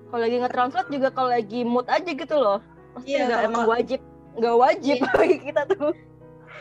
kalau 0.07 0.21
lagi 0.21 0.37
nge-translate 0.37 0.89
juga 0.89 1.07
kalau 1.09 1.29
lagi 1.31 1.59
mood 1.63 1.87
aja 1.87 2.11
gitu 2.11 2.35
loh. 2.35 2.59
Pasti 2.91 3.15
Iya, 3.15 3.23
nggak 3.23 3.31
kalau- 3.31 3.47
emang 3.47 3.63
wajib 3.65 3.99
nggak 4.31 4.55
wajib 4.59 4.97
bagi 5.15 5.37
kita 5.39 5.61
tuh. 5.69 5.93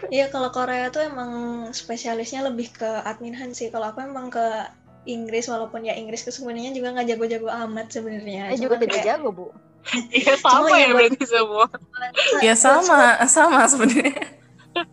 Iya 0.06 0.26
kalau 0.30 0.48
Korea 0.48 0.86
tuh 0.88 1.02
emang 1.02 1.30
spesialisnya 1.70 2.46
lebih 2.46 2.70
ke 2.70 2.86
adminhan 3.02 3.50
sih. 3.50 3.66
Kalau 3.68 3.90
aku 3.90 4.00
emang 4.00 4.30
ke 4.30 4.46
Inggris 5.02 5.44
walaupun 5.44 5.82
ya 5.82 5.92
Inggris 5.92 6.22
sebenarnya 6.22 6.70
juga 6.70 6.94
nggak 6.94 7.10
jago-jago 7.10 7.48
amat 7.50 7.90
sebenarnya. 7.90 8.54
Eh 8.54 8.56
juga 8.56 8.78
tidak 8.78 9.02
kayak- 9.02 9.18
jago 9.18 9.28
bu. 9.34 9.46
Iya 10.14 10.34
sama 10.38 10.66
Cuma 10.68 10.76
ya 10.76 10.80
ya 10.80 10.86
buat- 10.92 10.96
berarti 11.10 11.24
semua. 11.26 11.66
Ya 12.44 12.54
sama, 12.56 12.98
sama 13.26 13.60
sebenarnya. 13.66 14.38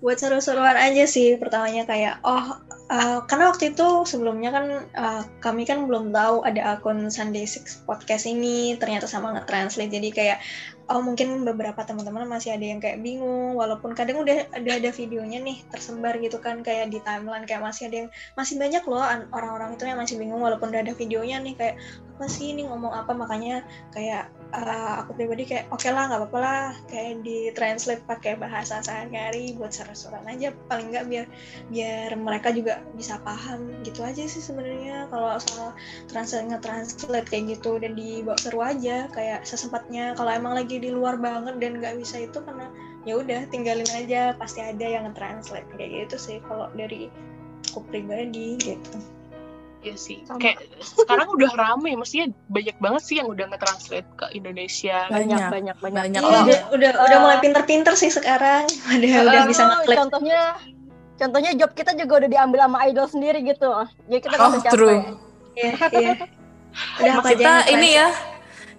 buat 0.01 0.17
seru-seruan 0.17 0.73
aja 0.73 1.05
sih 1.05 1.37
pertamanya 1.37 1.85
kayak 1.85 2.17
oh 2.25 2.57
uh, 2.89 3.21
karena 3.29 3.53
waktu 3.53 3.77
itu 3.77 4.09
sebelumnya 4.09 4.49
kan 4.49 4.65
uh, 4.97 5.21
kami 5.37 5.69
kan 5.69 5.85
belum 5.85 6.09
tahu 6.09 6.41
ada 6.49 6.75
akun 6.75 7.13
Sunday 7.13 7.45
Six 7.45 7.85
podcast 7.85 8.25
ini 8.25 8.73
ternyata 8.81 9.05
sama 9.05 9.37
nge-translate 9.37 9.93
jadi 9.93 10.09
kayak 10.09 10.39
oh 10.89 11.03
mungkin 11.05 11.45
beberapa 11.45 11.77
teman-teman 11.85 12.25
masih 12.25 12.57
ada 12.57 12.65
yang 12.65 12.81
kayak 12.81 13.05
bingung 13.05 13.53
walaupun 13.53 13.93
kadang 13.93 14.23
udah 14.23 14.49
ada 14.55 14.71
ada 14.81 14.89
videonya 14.89 15.45
nih 15.45 15.61
tersebar 15.69 16.17
gitu 16.25 16.41
kan 16.41 16.65
kayak 16.65 16.89
di 16.89 16.97
timeline 17.05 17.45
kayak 17.45 17.61
masih 17.61 17.85
ada 17.91 17.95
yang 18.01 18.09
masih 18.33 18.55
banyak 18.57 18.81
loh 18.87 19.05
an- 19.05 19.29
orang-orang 19.29 19.77
itu 19.77 19.83
yang 19.85 19.99
masih 20.01 20.15
bingung 20.17 20.41
walaupun 20.41 20.73
udah 20.73 20.81
ada 20.81 20.97
videonya 20.97 21.37
nih 21.43 21.53
kayak 21.53 21.75
apa 22.17 22.25
sih 22.25 22.49
ini 22.49 22.65
ngomong 22.65 22.97
apa 22.97 23.13
makanya 23.13 23.61
kayak 23.93 24.25
uh, 24.53 25.03
aku 25.03 25.17
pribadi 25.17 25.43
kayak 25.43 25.67
oke 25.73 25.87
lah 25.89 26.07
nggak 26.07 26.19
apa-apa 26.23 26.39
lah. 26.39 26.65
Kayak 26.87 27.13
di 27.23 27.37
translate 27.51 28.03
pakai 28.07 28.39
bahasa 28.39 28.79
sehari-hari 28.79 29.55
buat 29.59 29.73
seru-seruan 29.73 30.23
aja 30.29 30.55
paling 30.71 30.93
nggak 30.93 31.05
biar 31.09 31.25
biar 31.67 32.09
mereka 32.15 32.49
juga 32.55 32.83
bisa 32.95 33.19
paham. 33.23 33.83
Gitu 33.83 33.99
aja 34.03 34.23
sih 34.23 34.43
sebenarnya. 34.43 35.11
Kalau 35.11 35.35
soal 35.43 35.75
translate 36.07 36.47
nge-translate 36.53 37.27
kayak 37.27 37.43
gitu 37.59 37.81
dan 37.81 37.93
dibawa 37.97 38.37
seru 38.39 38.59
aja 38.63 39.11
kayak 39.11 39.43
sesempatnya. 39.43 40.15
Kalau 40.15 40.31
emang 40.31 40.55
lagi 40.55 40.79
di 40.79 40.93
luar 40.93 41.19
banget 41.19 41.59
dan 41.59 41.79
nggak 41.81 41.99
bisa 41.99 42.23
itu 42.23 42.39
karena 42.43 42.71
ya 43.03 43.19
udah 43.19 43.41
tinggalin 43.51 43.89
aja. 43.91 44.37
Pasti 44.39 44.63
ada 44.63 44.85
yang 44.85 45.11
nge-translate 45.11 45.67
kayak 45.75 46.07
gitu 46.07 46.15
sih 46.15 46.37
kalau 46.45 46.71
dari 46.77 47.11
aku 47.73 47.83
pribadi 47.89 48.55
gitu 48.61 49.16
Iya 49.77 49.95
sih. 49.95 50.17
Sama. 50.23 50.41
Kayak 50.41 50.57
sekarang 50.81 51.27
udah 51.29 51.51
rame, 51.53 51.93
maksudnya 51.93 52.27
banyak 52.49 52.77
banget 52.77 53.01
sih 53.03 53.15
yang 53.17 53.29
udah 53.29 53.45
nge-translate 53.47 54.09
ke 54.13 54.25
Indonesia. 54.33 55.05
Banyak 55.07 55.27
Banyak. 55.29 55.49
banyak 55.49 55.75
banyak. 55.77 56.01
Banyak 56.01 56.21
Iya, 56.21 56.29
udah 56.41 56.59
udah, 56.73 56.91
udah 56.97 57.17
Eh, 57.17 57.21
mulai 57.21 57.37
pinter-pinter 57.39 57.93
sih 57.93 58.09
sekarang 58.09 58.65
udah 58.97 59.09
udah 59.23 59.41
Eh, 59.43 59.47
bisa 59.47 59.63
ngeklik 59.63 59.97
Contohnya 59.97 60.41
contohnya 61.15 61.51
job 61.53 61.71
kita 61.73 61.91
juga 61.93 62.13
udah 62.21 62.29
diambil 62.29 62.59
sama 62.65 62.77
idol 62.85 63.07
sendiri 63.07 63.39
gitu. 63.41 63.69
Jadi 64.05 64.19
kita 64.19 64.35
Oh, 64.35 64.49
capek. 64.51 64.71
true. 64.71 64.97
Iya, 65.53 65.71
iya. 65.91 66.13
Udah 67.01 67.13
apa 67.17 67.29
Kita 67.33 67.53
ini 67.73 67.89
ya, 67.97 68.07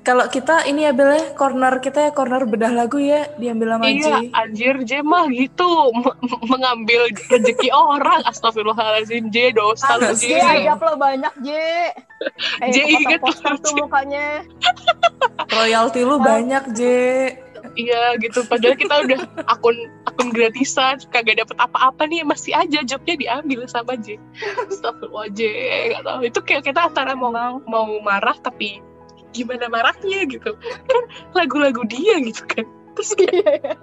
kalau 0.08 0.24
kita 0.24 0.64
ini 0.64 0.88
ya 0.88 0.96
Bel 0.96 1.12
ya, 1.12 1.36
corner 1.36 1.84
kita 1.84 2.08
ya 2.08 2.10
corner 2.10 2.48
bedah 2.48 2.72
lagu 2.72 2.96
ya, 2.96 3.28
diambil 3.36 3.76
sama 3.76 3.92
Iya, 3.92 4.00
J. 4.00 4.08
anjir 4.32 4.74
J 4.80 5.04
mah 5.04 5.28
gitu 5.28 5.68
M- 5.92 6.16
mengambil 6.48 7.12
rezeki 7.28 7.68
orang. 7.92 8.24
Astagfirullahaladzim 8.24 9.28
J 9.28 9.52
dosa 9.52 10.00
lu 10.00 10.16
J. 10.16 10.16
J. 10.16 10.24
J 10.32 10.64
ajab 10.64 10.80
lo 10.80 10.96
banyak 10.96 11.34
J. 11.44 11.48
J 12.72 12.76
inget 12.88 13.20
poster 13.20 13.52
banget, 13.52 13.60
tuh 13.60 13.72
mukanya. 13.76 14.26
Royalti 15.60 16.00
lu 16.00 16.16
banyak 16.16 16.64
J. 16.72 16.80
Iya 17.76 18.16
gitu. 18.18 18.48
Padahal 18.48 18.80
kita 18.80 19.04
udah 19.04 19.20
akun 19.44 19.76
akun 20.08 20.32
gratisan, 20.32 21.04
kagak 21.12 21.36
dapet 21.36 21.52
apa-apa 21.60 22.08
nih 22.08 22.24
masih 22.24 22.56
aja 22.56 22.80
jobnya 22.80 23.12
diambil 23.14 23.68
sama 23.68 23.92
J. 24.00 24.16
Astagfirullah 24.72 25.28
J. 25.36 25.40
Gak 25.92 26.02
tahu. 26.02 26.20
Itu 26.24 26.40
kayak 26.40 26.64
kita 26.64 26.80
antara 26.88 27.12
mau 27.12 27.28
mau 27.68 27.86
marah 28.00 28.40
tapi 28.40 28.80
gimana 29.34 29.66
marahnya 29.68 30.24
gitu. 30.28 30.54
Kan 30.60 31.02
lagu-lagu 31.36 31.84
dia 31.88 32.20
gitu 32.22 32.42
kan. 32.48 32.66
Terus 32.96 33.10
kayak 33.14 33.78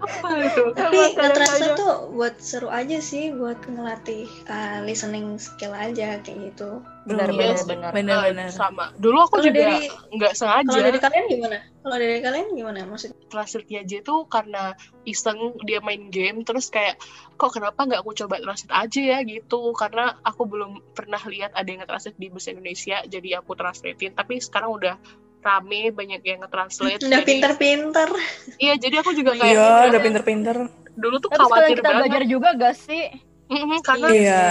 apa 0.00 0.28
itu? 0.44 0.62
Tapi 0.76 0.98
kadang-kadang. 1.16 1.76
tuh 1.76 1.94
buat 2.12 2.34
seru 2.38 2.68
aja 2.68 2.98
sih 3.00 3.32
buat 3.32 3.56
ngelatih 3.64 4.28
uh, 4.48 4.84
listening 4.84 5.40
skill 5.40 5.72
aja 5.72 6.20
kayak 6.20 6.52
gitu. 6.52 6.84
Benar 7.06 7.30
Iya 7.30 7.38
benar 7.38 7.58
benar. 7.64 7.90
Bener-bener. 7.94 8.48
Eh, 8.50 8.54
sama. 8.54 8.92
Dulu 8.98 9.16
aku 9.24 9.38
kalau 9.40 9.46
juga 9.48 9.56
dari 9.62 9.78
nggak 9.88 10.32
sengaja. 10.36 10.68
kalau 10.68 10.82
dari 10.84 10.98
kalian 11.00 11.24
gimana? 11.30 11.58
Kalau 11.86 11.96
dari 11.96 12.18
kalian 12.18 12.46
gimana? 12.52 12.78
Maksudnya 12.84 13.16
translate-nya 13.30 13.80
aja 13.86 13.98
tuh 14.02 14.20
karena 14.26 14.62
iseng 15.06 15.38
dia 15.64 15.78
main 15.80 16.10
game 16.10 16.42
terus 16.42 16.66
kayak 16.68 16.98
kok 17.38 17.54
kenapa 17.54 17.86
nggak 17.86 18.00
aku 18.02 18.12
coba 18.26 18.42
translate 18.42 18.74
aja 18.74 19.00
ya? 19.16 19.18
gitu. 19.24 19.72
Karena 19.72 20.18
aku 20.26 20.42
belum 20.44 20.82
pernah 20.92 21.20
lihat 21.24 21.54
ada 21.54 21.68
yang 21.68 21.80
nge-translate 21.84 22.18
di 22.18 22.28
bahasa 22.28 22.48
Indonesia 22.52 22.96
jadi 23.06 23.28
aku 23.40 23.52
translatein. 23.54 24.12
Tapi 24.12 24.42
sekarang 24.42 24.70
udah 24.74 24.96
rame 25.38 25.90
banyak 25.90 26.20
yang 26.20 26.38
nge-translate 26.40 27.00
udah 27.00 27.10
jadi- 27.12 27.24
pinter-pinter 27.24 28.08
iya 28.56 28.74
jadi 28.74 29.00
aku 29.00 29.10
juga 29.12 29.32
kayak 29.32 29.46
Iya, 29.46 29.62
udah- 29.62 29.88
udah 29.88 30.00
pinter-pinter. 30.00 30.56
dulu 30.92 31.16
tuh 31.18 31.28
Tapi 31.28 31.38
khawatir 31.38 31.76
kita 31.76 31.82
banget 31.84 31.96
belajar 32.02 32.22
juga 32.24 32.48
gak 32.52 32.74
sih? 32.74 33.04
Mm-mm, 33.46 33.78
karena 33.80 34.08
Iya. 34.10 34.44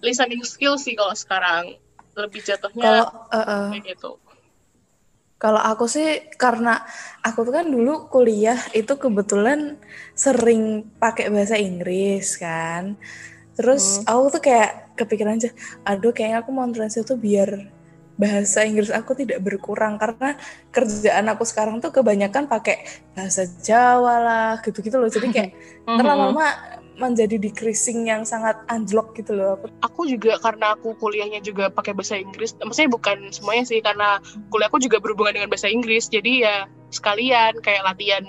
listening 0.00 0.40
skill 0.42 0.76
sih 0.76 0.94
kalau 0.94 1.12
sekarang 1.12 1.76
lebih 2.14 2.40
jatuhnya 2.40 2.82
Kalau 2.82 3.06
eh, 3.28 3.38
eh. 3.38 3.66
kayak 3.72 3.84
gitu 3.92 4.10
Kalau 5.36 5.60
aku 5.60 5.86
sih 5.86 6.06
karena 6.34 6.82
aku 7.20 7.44
tuh 7.44 7.54
kan 7.54 7.62
dulu 7.64 8.08
kuliah 8.08 8.58
itu 8.72 8.90
kebetulan 8.92 9.78
sering 10.12 10.62
pakai 10.98 11.30
bahasa 11.30 11.54
Inggris 11.54 12.34
kan. 12.34 12.98
Terus 13.54 14.02
aku 14.02 14.34
tuh 14.34 14.42
kayak 14.42 14.70
kepikiran 14.94 15.34
aja, 15.34 15.54
aduh 15.84 16.10
kayaknya 16.10 16.42
aku 16.42 16.50
mau 16.50 16.66
translate 16.66 17.06
tuh 17.06 17.14
biar 17.14 17.70
bahasa 18.18 18.66
Inggris 18.66 18.90
aku 18.90 19.14
tidak 19.14 19.38
berkurang 19.46 19.94
karena 19.94 20.34
kerjaan 20.74 21.30
aku 21.30 21.46
sekarang 21.46 21.78
tuh 21.78 21.94
kebanyakan 21.94 22.50
pakai 22.50 22.82
bahasa 23.14 23.46
Jawa 23.62 24.14
lah 24.18 24.52
gitu-gitu 24.66 24.98
loh. 24.98 25.06
Jadi 25.06 25.30
kayak 25.30 25.50
ntar 25.86 26.04
lama-lama 26.10 26.50
menjadi 26.98 27.38
decreasing 27.38 28.10
yang 28.10 28.26
sangat 28.26 28.58
anjlok 28.66 29.14
gitu 29.14 29.38
loh. 29.38 29.62
Aku 29.86 29.98
aku 29.98 30.06
juga 30.06 30.38
karena 30.38 30.78
aku 30.78 30.94
kuliahnya 30.94 31.42
juga 31.42 31.66
pakai 31.74 31.90
bahasa 31.90 32.14
Inggris 32.14 32.54
maksudnya 32.62 32.94
bukan 32.94 33.34
semuanya 33.34 33.66
sih 33.66 33.82
karena 33.82 34.22
kuliahku 34.54 34.78
juga 34.78 35.02
berhubungan 35.02 35.34
dengan 35.34 35.50
bahasa 35.50 35.66
Inggris 35.66 36.06
jadi 36.06 36.32
ya 36.46 36.56
sekalian 36.94 37.58
kayak 37.58 37.82
latihan 37.82 38.22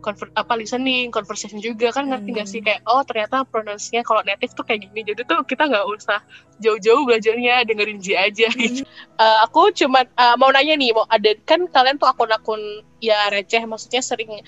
conver- 0.00 0.32
apa 0.34 0.52
listening 0.56 1.12
conversation 1.14 1.60
juga. 1.60 1.92
Kan 1.94 2.08
ngerti 2.10 2.28
nggak 2.34 2.46
Hmm. 2.48 2.54
sih 2.56 2.60
kayak 2.60 2.80
oh 2.88 3.04
ternyata 3.04 3.44
pronounce-nya 3.46 4.00
kalau 4.02 4.24
native 4.24 4.52
tuh 4.56 4.64
kayak 4.64 4.88
gini. 4.88 5.00
Jadi 5.06 5.22
tuh 5.24 5.44
kita 5.46 5.68
nggak 5.68 5.84
usah 5.86 6.20
jauh-jauh 6.58 7.04
belajarnya 7.06 7.64
dengerin 7.68 8.00
J 8.00 8.06
aja 8.18 8.48
gitu. 8.52 8.82
Eh, 9.20 9.38
aku 9.44 9.70
cuma 9.76 10.02
eh, 10.04 10.34
mau 10.40 10.50
nanya 10.50 10.74
nih 10.74 10.96
mau 10.96 11.04
ada 11.06 11.30
kan 11.44 11.64
kalian 11.68 12.00
tuh 12.00 12.08
akun-akun 12.08 12.60
ya 12.98 13.28
receh. 13.30 13.62
Maksudnya 13.62 14.02
sering 14.02 14.40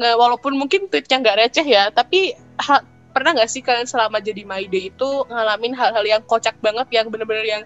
nggak 0.00 0.16
walaupun 0.16 0.56
mungkin 0.56 0.88
tweetnya 0.88 1.20
nggak 1.20 1.36
receh 1.46 1.66
ya 1.66 1.92
tapi 1.92 2.32
ha- 2.56 2.84
pernah 3.10 3.34
nggak 3.34 3.50
sih 3.50 3.60
kalian 3.60 3.90
selama 3.90 4.22
jadi 4.22 4.46
Day 4.70 4.88
itu 4.88 5.08
ngalamin 5.26 5.74
hal-hal 5.74 6.04
yang 6.06 6.22
kocak 6.24 6.56
banget 6.62 6.86
yang 6.94 7.10
bener-bener 7.10 7.42
yang 7.42 7.62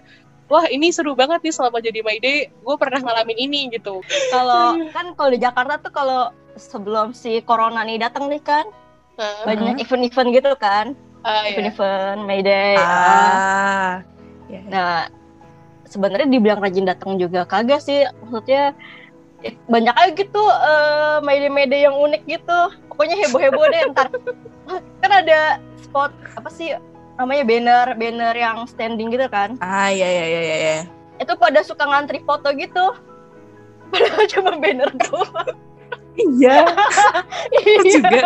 wah 0.51 0.65
ini 0.69 0.93
seru 0.93 1.17
banget 1.17 1.41
nih 1.41 1.53
selama 1.53 1.81
jadi 1.81 1.99
My 2.05 2.17
Day 2.21 2.49
gue 2.49 2.75
pernah 2.77 3.01
ngalamin 3.01 3.37
ini 3.37 3.61
gitu 3.73 4.01
Kalau 4.29 4.77
kan 4.95 5.15
kalau 5.17 5.29
di 5.33 5.39
Jakarta 5.41 5.81
tuh 5.81 5.93
kalau 5.93 6.33
sebelum 6.55 7.11
si 7.11 7.41
corona 7.43 7.83
nih 7.83 7.99
datang 7.99 8.29
nih 8.31 8.43
kan 8.43 8.65
Nah, 9.15 9.47
banyak 9.47 9.79
event-event 9.79 10.29
gitu 10.35 10.51
kan, 10.59 10.91
ya. 11.23 11.55
event-event 11.55 12.19
Mayday. 12.27 12.75
ah. 12.75 12.83
ah, 12.83 13.93
ya, 14.51 14.59
ya. 14.59 14.61
Nah, 14.67 14.95
sebenarnya 15.87 16.27
dibilang 16.27 16.59
rajin 16.59 16.83
datang 16.83 17.15
juga 17.15 17.47
kagak 17.47 17.79
sih. 17.79 18.03
Maksudnya 18.19 18.75
eh, 19.39 19.55
banyak 19.71 19.95
aja 19.95 20.11
gitu 20.11 20.43
eh, 20.43 21.17
Mayday-Mayday 21.23 21.87
yang 21.87 21.95
unik 21.95 22.27
gitu. 22.27 22.59
Pokoknya 22.91 23.15
heboh-heboh 23.23 23.65
deh 23.71 23.81
ntar. 23.95 24.11
kan 25.01 25.11
ada 25.13 25.61
spot 25.79 26.11
apa 26.35 26.49
sih 26.51 26.75
namanya 27.15 27.43
banner 27.43 27.87
banner 27.93 28.33
yang 28.33 28.57
standing 28.65 29.07
gitu 29.09 29.27
kan. 29.27 29.55
ah 29.59 29.87
ya 29.87 30.05
ya 30.05 30.25
ya 30.25 30.41
ya. 30.41 30.57
ya. 30.57 30.77
Itu 31.17 31.33
pada 31.35 31.59
suka 31.61 31.83
ngantri 31.83 32.19
foto 32.21 32.51
gitu. 32.51 32.85
Padahal 33.91 34.25
cuma 34.27 34.51
banner 34.55 34.89
doang. 34.97 35.55
Iya, 36.15 36.63
aku 37.55 37.67
Iya. 37.67 37.91
juga, 37.93 38.21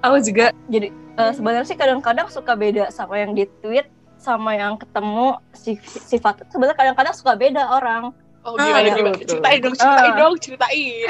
aku 0.00 0.16
juga. 0.22 0.46
Jadi 0.66 0.88
Eh, 1.16 1.32
sebenarnya 1.32 1.64
sih 1.64 1.72
kadang-kadang 1.74 2.28
suka 2.28 2.52
beda 2.52 2.92
sama 2.92 3.16
yang 3.16 3.32
di 3.32 3.48
tweet 3.60 3.88
sama 4.16 4.52
yang 4.52 4.76
ketemu 4.76 5.40
si 5.50 5.80
sifat 5.80 6.44
sebenarnya 6.46 6.76
kadang-kadang 6.76 7.14
suka 7.14 7.32
beda 7.32 7.72
orang 7.72 8.12
Oh, 8.44 8.52
Ah, 8.54 8.78
gimana, 8.78 8.78
iya, 8.78 8.92
gimana? 8.94 9.16
betul. 9.16 9.26
Ceritain 9.32 9.58
dong, 9.58 9.74
ceritain 9.74 10.06
Ah. 10.06 10.14
dong, 10.14 10.34
ceritain. 10.38 11.08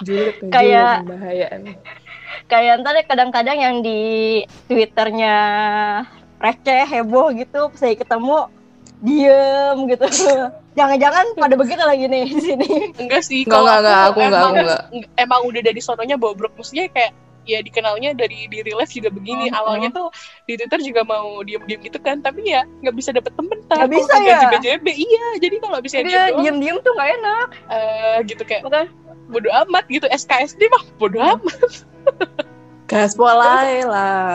Julid 0.00 0.36
Kayak- 0.48 1.02
bahaya 1.04 1.48
nih. 1.60 1.76
Kayak 2.50 2.82
ntar 2.82 2.98
ya 2.98 3.04
kadang-kadang 3.06 3.58
yang 3.62 3.76
di 3.80 4.00
twitternya 4.66 5.36
receh 6.42 6.82
heboh 6.90 7.30
gitu 7.38 7.70
lagi 7.70 7.96
ketemu 8.02 8.50
diem 9.00 9.76
gitu 9.88 10.06
jangan-jangan 10.78 11.26
pada 11.36 11.54
begitu 11.56 11.82
lagi 11.82 12.04
nih 12.06 12.24
di 12.30 12.42
sini 12.42 12.70
Enggak 13.00 13.22
sih, 13.26 13.42
Enggak, 13.46 13.54
kalau 13.54 13.70
enggak, 13.70 13.80
enggak, 13.80 14.00
aku 14.10 14.18
enggak, 14.20 14.30
emang, 14.30 14.52
aku 14.52 14.62
enggak. 14.62 14.82
emang 15.18 15.40
udah 15.46 15.62
dari 15.64 15.80
sononya 15.82 16.16
bobrok. 16.20 16.52
Maksudnya 16.54 16.86
kayak 16.94 17.12
ya 17.48 17.58
dikenalnya 17.64 18.14
dari 18.14 18.46
di 18.46 18.62
real 18.62 18.78
life 18.78 18.92
juga 18.94 19.10
begini. 19.10 19.50
Mhm. 19.50 19.56
Awalnya 19.58 19.88
tuh 19.90 20.06
di 20.46 20.54
Twitter 20.60 20.80
juga 20.84 21.02
mau 21.02 21.40
diem-diem 21.42 21.80
gitu 21.82 21.98
kan, 21.98 22.22
tapi 22.22 22.46
ya 22.46 22.62
nggak 22.84 22.94
bisa 22.94 23.10
dapet 23.10 23.32
temen. 23.34 23.58
Nggak 23.66 23.78
Kalau 23.80 23.88
bisa 23.90 24.14
ya? 24.22 24.38
JBJB, 24.46 24.86
iya. 24.94 25.26
Jadi 25.42 25.56
kalau 25.58 25.78
bisa 25.82 25.96
dia 26.04 26.30
diem 26.30 26.60
diem-diem 26.60 26.78
tuh 26.84 26.92
gak 26.94 27.08
enak 27.18 27.48
eh, 27.72 28.16
gitu 28.28 28.42
kayak 28.46 28.62
Makanya, 28.62 28.88
bodo 29.30 29.48
amat 29.66 29.86
gitu. 29.86 30.06
SKSD 30.06 30.66
mah 30.68 30.82
bodo 30.98 31.18
amat. 31.18 31.58
Gaspol 32.84 33.38
aja 33.38 33.86
lah. 33.86 34.34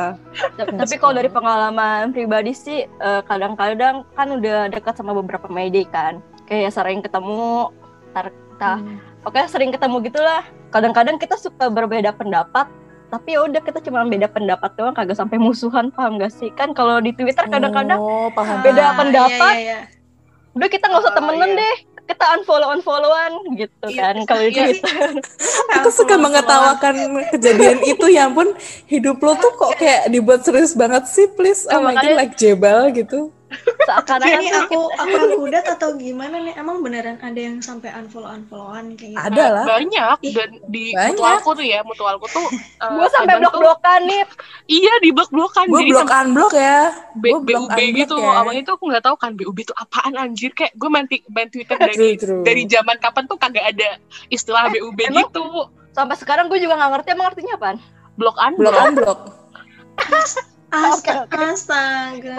tapi 0.56 0.96
kalau 0.96 1.12
dari 1.14 1.28
pengalaman 1.28 2.16
pribadi 2.16 2.56
sih 2.56 2.88
eh, 2.88 3.22
kadang-kadang 3.28 4.08
kan 4.16 4.28
udah 4.32 4.72
dekat 4.72 4.96
sama 4.96 5.12
beberapa 5.12 5.52
media 5.52 5.84
kan 5.92 6.24
kayak 6.48 6.72
sering 6.72 7.04
ketemu 7.04 7.68
tar 8.16 8.32
kita 8.32 8.80
Pokoknya 9.20 9.50
sering 9.50 9.74
ketemu 9.74 10.06
gitulah. 10.06 10.46
Kadang-kadang 10.70 11.18
kita 11.18 11.34
suka 11.34 11.66
berbeda 11.66 12.14
pendapat, 12.14 12.70
tapi 13.10 13.34
ya 13.34 13.42
udah 13.42 13.58
kita 13.58 13.82
cuma 13.82 14.06
beda 14.06 14.30
pendapat 14.30 14.70
doang, 14.78 14.94
kagak 14.94 15.18
sampai 15.18 15.42
musuhan, 15.42 15.90
paham 15.90 16.22
gak 16.22 16.30
sih? 16.30 16.54
Kan 16.54 16.78
kalau 16.78 17.02
di 17.02 17.10
Twitter 17.10 17.42
kadang-kadang 17.50 17.98
oh, 17.98 18.30
paham. 18.30 18.62
beda 18.62 18.86
Ah, 18.86 18.94
pendapat. 18.94 19.54
iya, 19.58 19.66
iya, 19.66 19.78
iya. 19.82 20.54
udah 20.54 20.68
kita 20.70 20.86
nggak 20.86 21.02
usah 21.02 21.10
Oh, 21.10 21.18
temenan 21.18 21.50
iya. 21.50 21.58
deh, 21.58 21.76
kita 22.06 22.26
unfollow 22.38 22.70
unfollowan 22.72 23.32
gitu 23.58 23.86
Iya, 23.90 24.14
kan. 24.14 24.16
Kalau 24.26 24.42
di 24.46 24.52
iya. 24.54 24.64
Twitter, 24.70 25.10
Aku 25.76 25.90
suka 25.90 26.16
mengetawakan 26.16 26.94
kejadian 27.34 27.82
itu 27.84 28.06
ya 28.08 28.30
ampun 28.30 28.54
hidup 28.86 29.18
lo 29.20 29.34
tuh 29.36 29.52
kok 29.54 29.72
kayak 29.76 30.10
dibuat 30.10 30.46
serius 30.46 30.74
banget 30.74 31.10
sih 31.10 31.26
please 31.34 31.66
oh 31.68 31.82
Nah, 31.82 31.92
my 31.92 31.96
god 31.98 32.14
like 32.16 32.34
jebal 32.38 32.90
gitu 32.90 33.34
seakan-akan 33.82 34.40
Ini 34.40 34.52
aku 34.58 34.80
aku 34.90 35.10
yang 35.10 35.32
kudat 35.36 35.66
atau 35.70 35.90
gimana 35.94 36.36
nih? 36.40 36.54
Emang 36.54 36.80
beneran 36.80 37.18
ada 37.18 37.36
yang 37.36 37.60
sampai 37.60 37.92
unfollow 37.92 38.28
unfollowan 38.28 38.94
kayak 38.94 39.14
gitu? 39.14 39.22
ada 39.24 39.46
lah 39.52 39.64
Banyak 39.66 40.18
Ih, 40.22 40.34
dan 40.34 40.50
di 40.66 40.92
banyak. 40.92 41.14
mutualku 41.14 41.50
tuh 41.52 41.66
ya, 41.66 41.80
mutualku 41.82 42.26
tuh 42.28 42.48
eh, 42.84 42.90
gue 42.92 43.08
sampai 43.10 43.26
kadang 43.32 43.42
tuh- 43.46 43.62
blok-blokan 43.62 44.00
nih. 44.04 44.24
Iya, 44.68 44.94
di 45.00 45.10
blok-blokan. 45.10 45.66
gue 45.66 45.80
Jadi 45.80 45.92
blok 45.92 46.12
unblock 46.12 46.54
ya 46.54 46.80
B, 47.14 47.24
Gua 47.28 47.40
blok 47.40 47.46
BUB 47.46 47.70
unblock 47.72 47.98
gitu. 47.98 48.16
ya. 48.18 48.32
Awalnya 48.36 48.62
tuh 48.64 48.74
aku 48.74 48.86
nggak 48.88 49.04
tahu 49.04 49.16
kan 49.16 49.32
BUB 49.34 49.58
itu 49.60 49.74
apaan 49.74 50.14
anjir. 50.16 50.52
Kayak 50.52 50.74
gue 50.74 50.90
main, 50.90 51.06
main 51.28 51.48
Twitter 51.48 51.76
dari 51.76 51.94
True, 51.94 52.14
true. 52.18 52.42
dari 52.42 52.64
zaman 52.66 52.98
kapan 52.98 53.24
tuh 53.26 53.36
kagak 53.36 53.66
ada 53.68 53.90
istilah 54.28 54.68
BUB 54.70 55.00
emang? 55.04 55.26
gitu. 55.26 55.46
Sampai 55.92 56.16
sekarang 56.16 56.48
gue 56.48 56.58
juga 56.58 56.76
nggak 56.76 56.92
ngerti 56.92 57.10
emang 57.12 57.28
artinya 57.30 57.54
apaan. 57.56 57.78
Blok 58.16 58.36
an 58.38 58.56
blok 58.56 58.74
unblock 58.74 59.20
Astaga, 60.76 61.24
astaga. 61.48 62.36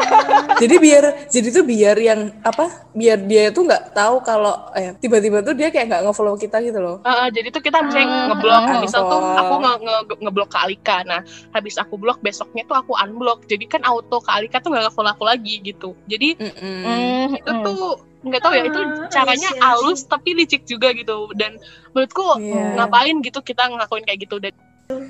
jadi 0.56 0.74
biar 0.76 1.04
jadi 1.26 1.48
tuh 1.50 1.64
biar 1.64 1.96
yang 1.96 2.20
apa 2.40 2.64
biar 2.90 3.18
dia 3.20 3.48
tuh 3.48 3.64
nggak 3.64 3.92
tahu 3.92 4.20
kalau 4.20 4.52
eh 4.72 4.92
tiba-tiba 4.94 5.40
tuh 5.40 5.52
dia 5.52 5.68
kayak 5.68 5.86
nggak 5.86 6.02
nge-follow 6.04 6.34
kita 6.34 6.60
gitu 6.60 6.76
loh 6.76 7.00
Heeh, 7.02 7.28
jadi 7.30 7.48
tuh 7.50 7.60
kita 7.60 7.80
misalnya 7.80 8.06
Ah, 8.06 8.26
ngeblok, 8.28 8.62
ah. 8.62 8.78
misal 8.78 9.02
tuh 9.04 9.20
aku 9.20 9.54
nge, 9.56 9.72
nge- 9.78 10.18
ngeblok 10.20 10.48
ke 10.48 10.58
Alika. 10.58 10.96
Nah, 11.02 11.20
habis 11.50 11.76
aku 11.76 11.94
blok 11.94 12.18
besoknya 12.18 12.62
tuh 12.64 12.76
aku 12.76 12.92
unblock. 12.94 13.44
Jadi 13.44 13.64
kan 13.66 13.82
auto 13.82 14.18
ke 14.18 14.30
Alika 14.30 14.58
tuh 14.58 14.70
nggak 14.70 14.90
follow 14.90 15.08
aku 15.08 15.22
lagi 15.22 15.60
gitu. 15.60 15.94
Jadi 16.04 16.36
Mm-mm. 16.36 16.82
Hmm, 16.82 17.28
itu 17.32 17.50
tuh 17.62 17.80
nggak 18.22 18.40
tahu 18.40 18.52
ya 18.52 18.64
itu 18.64 18.80
Ah, 18.80 19.08
caranya 19.08 19.48
I 19.48 19.52
see, 19.52 19.54
I 19.54 19.60
see. 19.60 19.62
halus 19.62 20.00
tapi 20.04 20.30
licik 20.34 20.62
juga 20.64 20.90
gitu. 20.92 21.30
Dan 21.32 21.58
menurutku 21.92 22.26
Iya. 22.36 22.62
ngapain 22.76 23.16
gitu 23.20 23.38
kita 23.40 23.62
ngelakuin 23.66 24.04
kayak 24.04 24.20
gitu 24.20 24.36
dan 24.36 24.54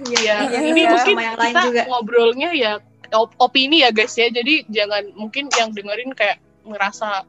ya 0.09 0.41
Iya, 0.43 0.61
ini 0.65 0.81
iya, 0.81 0.89
mungkin 0.91 1.15
sama 1.15 1.23
yang 1.23 1.37
lain 1.37 1.49
kita 1.51 1.61
juga. 1.63 1.83
ngobrolnya 1.87 2.51
ya 2.51 2.73
op- 3.13 3.37
opini 3.37 3.83
ya 3.83 3.91
guys 3.91 4.15
ya 4.15 4.27
jadi 4.29 4.67
jangan 4.67 5.13
mungkin 5.13 5.47
yang 5.53 5.71
dengerin 5.71 6.11
kayak 6.13 6.39
ngerasa 6.63 7.23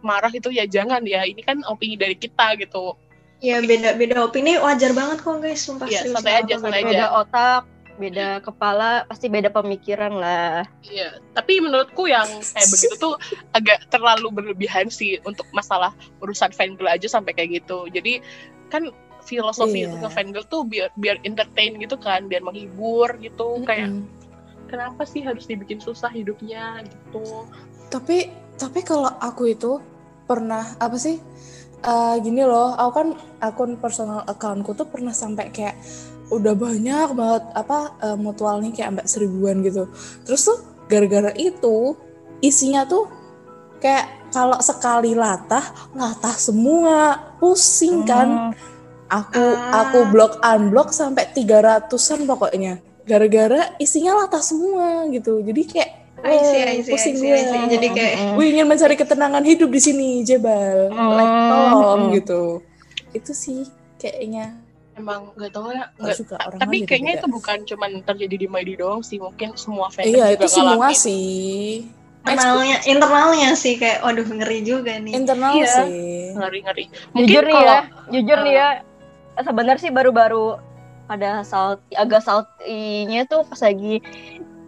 marah 0.00 0.30
itu 0.30 0.48
ya 0.48 0.64
jangan 0.64 1.02
ya 1.02 1.24
ini 1.24 1.40
kan 1.40 1.64
opini 1.64 1.94
dari 1.94 2.14
kita 2.14 2.54
gitu 2.56 2.94
Ya 3.40 3.60
beda 3.60 3.92
beda 3.94 4.24
opini 4.24 4.56
wajar 4.56 4.96
banget 4.96 5.20
kok 5.20 5.36
guys, 5.38 5.60
sumpah 5.60 5.84
serius. 5.84 6.16
santai 6.16 6.40
aja, 6.40 6.54
santai 6.56 6.80
aja. 6.80 6.88
beda 6.88 7.06
otak, 7.12 7.62
beda 7.94 8.28
kepala, 8.40 9.04
pasti 9.04 9.28
beda 9.28 9.52
pemikiran 9.52 10.16
lah. 10.16 10.64
Iya, 10.80 11.20
tapi 11.30 11.60
menurutku 11.60 12.08
yang 12.08 12.24
kayak 12.24 12.68
begitu 12.72 12.94
tuh 12.96 13.14
agak 13.52 13.84
terlalu 13.92 14.32
berlebihan 14.32 14.88
sih 14.88 15.20
untuk 15.22 15.44
masalah 15.52 15.92
urusan 16.18 16.56
fangirl 16.56 16.88
aja 16.88 17.04
sampai 17.04 17.36
kayak 17.36 17.60
gitu. 17.60 17.84
Jadi 17.92 18.24
kan 18.72 18.88
filosofi 19.20 19.84
Iya. 19.84 19.92
untuk 19.92 20.08
fangirl 20.08 20.48
tuh 20.48 20.64
biar 20.64 20.88
biar 20.96 21.20
entertain 21.20 21.76
gitu 21.76 22.00
kan, 22.00 22.24
biar 22.24 22.40
menghibur 22.40 23.12
gitu. 23.20 23.60
Kayak 23.62 23.92
Mm-mm. 23.92 24.23
Kenapa 24.74 25.06
sih 25.06 25.22
harus 25.22 25.46
dibikin 25.46 25.78
susah 25.78 26.10
hidupnya 26.10 26.82
gitu? 26.82 27.46
tapi 27.88 28.28
tapi 28.58 28.82
kalau 28.82 29.10
aku 29.22 29.54
itu 29.54 29.78
pernah 30.26 30.74
apa 30.82 30.98
sih 30.98 31.22
eh, 31.80 32.14
gini 32.18 32.42
loh 32.42 32.74
aku 32.74 32.90
kan 32.90 33.08
akun 33.38 33.78
personal 33.78 34.26
accountku 34.26 34.74
tuh 34.74 34.90
pernah 34.90 35.14
sampai 35.14 35.54
kayak 35.54 35.78
udah 36.32 36.56
banyak 36.56 37.08
banget 37.14 37.44
apa 37.54 37.78
eh, 38.02 38.16
mutualnya 38.18 38.74
kayak 38.74 38.98
ambek 38.98 39.06
seribuan 39.06 39.62
gitu 39.62 39.86
terus 40.26 40.42
tuh 40.42 40.58
gara-gara 40.90 41.30
itu 41.36 41.94
isinya 42.40 42.84
tuh 42.84 43.06
kayak 43.78 44.32
kalau 44.32 44.58
sekali 44.58 45.14
latah 45.14 45.62
latah 45.94 46.34
semua 46.34 47.16
pusing 47.38 48.02
kan 48.02 48.50
Hmm. 48.50 48.52
aku 49.12 49.44
Ah. 49.44 49.84
aku 49.86 50.08
blok 50.10 50.40
unblock 50.40 50.90
sampai 50.90 51.28
300-an 51.30 52.24
pokoknya 52.24 52.80
gara-gara 53.04 53.76
isinya 53.76 54.16
latah 54.16 54.40
semua 54.40 55.04
gitu 55.08 55.40
jadi 55.40 55.62
kayak 55.64 55.90
I 56.16 56.40
see, 56.40 56.56
eh, 56.56 56.64
I 56.64 56.78
see, 56.78 56.88
I 56.88 56.92
pusing 56.96 57.16
gue. 57.18 57.36
Jadi 57.68 57.88
kayak 57.90 58.14
gue 58.32 58.44
ingin 58.46 58.64
mencari 58.64 58.96
ketenangan 58.96 59.44
hidup 59.44 59.68
di 59.68 59.76
sini 59.78 60.08
Jebal 60.22 60.88
like 60.88 61.28
Hmm. 61.28 61.48
tolong 61.50 62.02
gitu 62.10 62.42
itu 63.12 63.30
sih 63.30 63.68
kayaknya 63.94 64.56
Emang 64.94 65.34
nggak 65.34 65.50
tahu 65.50 65.68
ya. 65.68 65.90
nggak 65.90 66.00
nggak- 66.00 66.16
suka 66.16 66.36
orang 66.38 66.58
tapi 66.58 66.76
kayaknya 66.82 67.12
itu 67.18 67.26
bukan 67.28 67.58
cuman 67.64 67.90
terjadi 68.00 68.36
di 68.36 68.46
Maidi 68.46 68.72
doang 68.74 69.02
sih, 69.02 69.18
mungkin 69.18 69.52
semua 69.54 69.90
fandom 69.90 70.06
iya 70.08 70.26
juga 70.30 70.38
itu 70.38 70.46
semua 70.48 70.74
ngalamin. 70.80 70.96
sih 70.96 71.26
internalnya 72.24 72.78
internalnya 72.84 73.50
sih 73.52 73.74
kayak 73.74 73.98
waduh 74.00 74.24
ngeri 74.24 74.58
juga 74.62 74.92
nih. 74.96 75.12
internal 75.12 75.52
Iya. 75.52 75.66
sih 75.68 75.92
ngeri-ngeri. 76.32 76.84
Jujur 77.12 77.44
nih 77.44 77.60
ya, 77.60 77.78
jujur 78.08 78.38
nih 78.40 78.54
ya. 78.54 78.68
Sebenarnya 79.36 79.76
sih 79.78 79.92
baru-baru 79.92 80.56
pada 81.04 81.42
saat 81.42 81.78
agak 81.92 82.20
saltinya 82.20 83.22
tuh 83.24 83.44
pas 83.44 83.60
lagi 83.60 84.00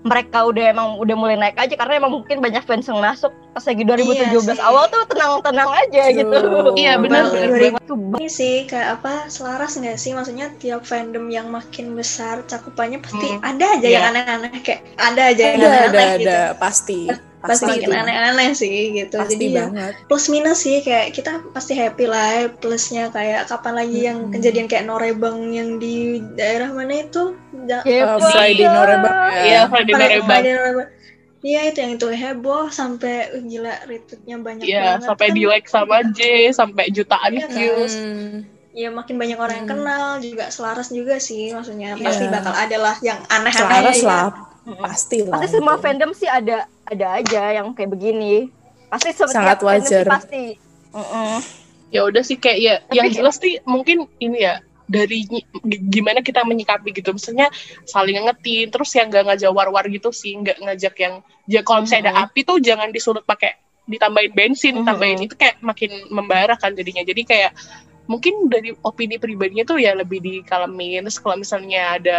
mereka 0.02 0.46
udah 0.46 0.70
emang 0.70 0.88
udah 0.96 1.16
mulai 1.18 1.34
naik 1.34 1.58
aja 1.58 1.74
karena 1.74 1.98
emang 1.98 2.14
mungkin 2.14 2.38
banyak 2.38 2.62
fans 2.62 2.86
yang 2.86 3.02
masuk 3.02 3.34
pas 3.50 3.64
lagi 3.64 3.82
2017 3.82 4.06
Iya 4.22 4.38
sih. 4.38 4.62
awal 4.62 4.86
tuh 4.86 5.02
tenang-tenang 5.08 5.66
aja 5.66 6.02
True. 6.04 6.14
gitu. 6.14 6.38
Iya, 6.78 6.92
benar, 6.96 7.22
Bang, 7.26 7.34
benar, 7.34 7.50
2000 7.74 7.78
Tuh, 7.82 7.98
Ini 8.14 8.28
sih 8.28 8.54
kayak 8.64 8.88
apa 8.96 9.26
selaras 9.26 9.74
nggak 9.74 9.98
sih 9.98 10.14
maksudnya 10.14 10.46
tiap 10.56 10.86
fandom 10.86 11.26
yang 11.26 11.50
makin 11.50 11.98
besar 11.98 12.46
cakupannya 12.46 13.02
pasti 13.02 13.34
Hmm. 13.34 13.42
ada 13.42 13.66
aja 13.74 13.88
yang 13.88 14.04
aneh-aneh 14.06 14.52
kayak 14.62 14.80
ada 14.94 15.22
aja 15.26 15.42
yang 15.42 15.56
ada 15.56 15.66
ada 15.66 15.74
aneh-aneh 15.90 16.10
gitu. 16.14 16.30
ada 16.30 16.38
pasti 16.54 17.00
Pasti 17.46 17.64
pasti 17.64 17.80
makin 17.80 17.92
aneh-aneh 17.96 18.50
sih 18.52 18.76
gitu. 18.92 19.16
pasti 19.16 19.34
Jadi 19.34 19.46
ya 19.46 19.56
banget 19.64 19.92
plus 20.04 20.24
minus 20.26 20.58
sih 20.60 20.76
kayak 20.78 21.06
kita 21.10 21.32
pasti 21.50 21.72
happy 21.72 22.04
lah 22.04 22.28
plusnya 22.52 23.08
kayak 23.08 23.46
kapan 23.46 23.74
lagi 23.76 23.98
yang 24.02 24.18
Mm-mm. 24.20 24.32
kejadian 24.32 24.66
kayak 24.66 24.84
norebang 24.84 25.50
yang 25.50 25.76
di 25.76 25.96
daerah 26.32 26.68
mana 26.68 27.00
itu 27.00 27.34
Ja- 27.64 27.82
Ya, 27.82 28.04
Uh, 28.08 28.22
Friday 28.22 28.62
Pak. 28.62 28.72
Norebang 28.72 29.16
Iya, 29.32 29.42
ya. 29.48 29.60
Friday 29.66 29.92
Friday- 29.92 30.10
Norebang. 30.12 30.28
Friday 30.28 30.52
Norebang. 30.54 30.88
Iya 31.38 31.60
itu 31.64 31.78
yang 31.78 31.92
itu 31.94 32.06
heboh 32.08 32.64
sampai 32.70 33.14
uh, 33.28 33.40
gila 33.40 33.74
retweetnya 33.84 34.36
banyak 34.36 34.64
Iya, 34.64 34.82
banget 34.96 35.06
sampai 35.06 35.26
kan. 35.26 35.34
di 35.34 35.42
like 35.44 35.66
sama 35.66 35.96
J, 36.08 36.20
sampai 36.50 36.84
jutaan 36.90 37.30
Iya 37.32 37.44
kan? 37.44 37.54
views. 37.54 37.94
Hmm. 37.94 38.36
Ya 38.72 38.88
makin 38.90 39.16
banyak 39.16 39.34
orang 39.36 39.56
yang 39.56 39.68
Hmm. 39.68 39.78
kenal 39.78 40.06
juga 40.18 40.44
selaras 40.48 40.88
juga 40.90 41.16
sih 41.16 41.48
maksudnya 41.48 41.94
Iya. 41.94 42.02
pasti 42.02 42.24
bakal 42.26 42.52
ada 42.52 42.76
lah 42.78 42.96
yang 43.00 43.18
aneh-aneh 43.26 43.54
selaras 43.54 43.96
ya. 43.96 44.06
lah 44.06 44.24
pasti 44.76 45.18
lah 45.22 45.38
Pasti 45.38 45.54
semua 45.54 45.74
itu. 45.74 45.82
fandom 45.82 46.10
sih 46.12 46.28
ada 46.28 46.66
ada 46.86 47.06
aja 47.18 47.42
yang 47.52 47.74
kayak 47.74 47.90
begini. 47.90 48.50
Pasti 48.86 49.10
Sangat 49.12 49.58
wajar. 49.60 50.06
pasti. 50.06 50.54
Mm-mm. 50.90 51.42
Ya 51.90 52.02
udah 52.02 52.22
sih 52.22 52.34
kayak 52.36 52.58
ya 52.58 52.74
Tapi 52.80 52.94
yang 52.94 53.06
jelas 53.12 53.36
sih 53.36 53.58
mungkin 53.62 54.06
ini 54.18 54.42
ya 54.42 54.58
dari 54.86 55.26
gimana 55.66 56.22
kita 56.22 56.46
menyikapi 56.46 56.94
gitu 56.94 57.10
misalnya 57.10 57.50
saling 57.84 58.22
ngetin 58.22 58.70
terus 58.70 58.94
yang 58.94 59.10
gak 59.10 59.26
ngajak 59.26 59.50
war-war 59.50 59.82
gitu 59.86 60.14
sih 60.14 60.30
nggak 60.32 60.62
ngajak 60.62 60.94
yang 60.96 61.14
ya 61.44 61.66
kalau 61.66 61.82
misalnya 61.82 62.14
ada 62.14 62.22
api 62.22 62.46
tuh 62.46 62.62
jangan 62.62 62.94
disulut 62.94 63.26
pakai 63.26 63.58
ditambahin 63.82 64.30
bensin 64.30 64.78
Mhm. 64.78 64.86
tambahin 64.86 65.18
itu 65.20 65.34
kayak 65.34 65.58
makin 65.58 65.90
membara 66.06 66.54
kan 66.54 66.70
jadinya 66.70 67.02
jadi 67.02 67.22
kayak 67.22 67.52
mungkin 68.06 68.46
dari 68.46 68.78
opini 68.78 69.18
pribadinya 69.18 69.66
tuh 69.66 69.82
ya 69.82 69.90
lebih 69.94 70.22
dikalemin 70.22 71.02
terus 71.02 71.18
kalau 71.18 71.34
misalnya 71.34 71.98
ada 71.98 72.18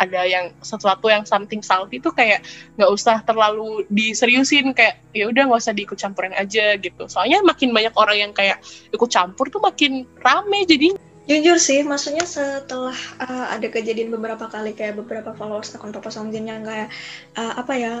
ada 0.00 0.24
yang 0.24 0.56
sesuatu 0.64 1.12
yang 1.12 1.28
something 1.28 1.60
salty 1.60 2.00
itu 2.00 2.08
kayak 2.08 2.40
nggak 2.80 2.90
usah 2.90 3.20
terlalu 3.28 3.84
diseriusin 3.92 4.72
kayak 4.72 5.04
ya 5.12 5.28
udah 5.28 5.44
nggak 5.44 5.60
usah 5.60 5.76
diikut 5.76 6.00
campurin 6.00 6.32
aja 6.32 6.80
gitu. 6.80 7.04
Soalnya 7.04 7.44
makin 7.44 7.76
banyak 7.76 7.92
orang 8.00 8.16
yang 8.16 8.32
kayak 8.32 8.64
ikut 8.90 9.10
campur 9.12 9.52
tuh 9.52 9.60
makin 9.60 10.08
rame 10.24 10.64
jadi 10.64 10.96
Jujur 11.30 11.62
sih, 11.62 11.86
maksudnya 11.86 12.26
setelah 12.26 12.96
uh, 13.22 13.54
ada 13.54 13.70
kejadian 13.70 14.10
beberapa 14.10 14.50
kali 14.50 14.74
kayak 14.74 14.98
beberapa 14.98 15.30
followers 15.30 15.70
akun 15.78 15.94
Papa 15.94 16.10
Songjin 16.10 16.50
yang 16.50 16.66
kayak 16.66 16.90
uh, 17.38 17.54
apa 17.54 17.72
ya 17.78 17.92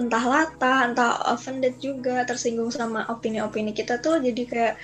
entah 0.00 0.24
latah, 0.32 0.76
entah 0.88 1.10
offended 1.34 1.74
juga, 1.86 2.24
tersinggung 2.28 2.70
sama 2.78 3.00
opini-opini 3.12 3.70
kita 3.78 3.94
tuh 4.04 4.14
jadi 4.26 4.42
kayak 4.52 4.74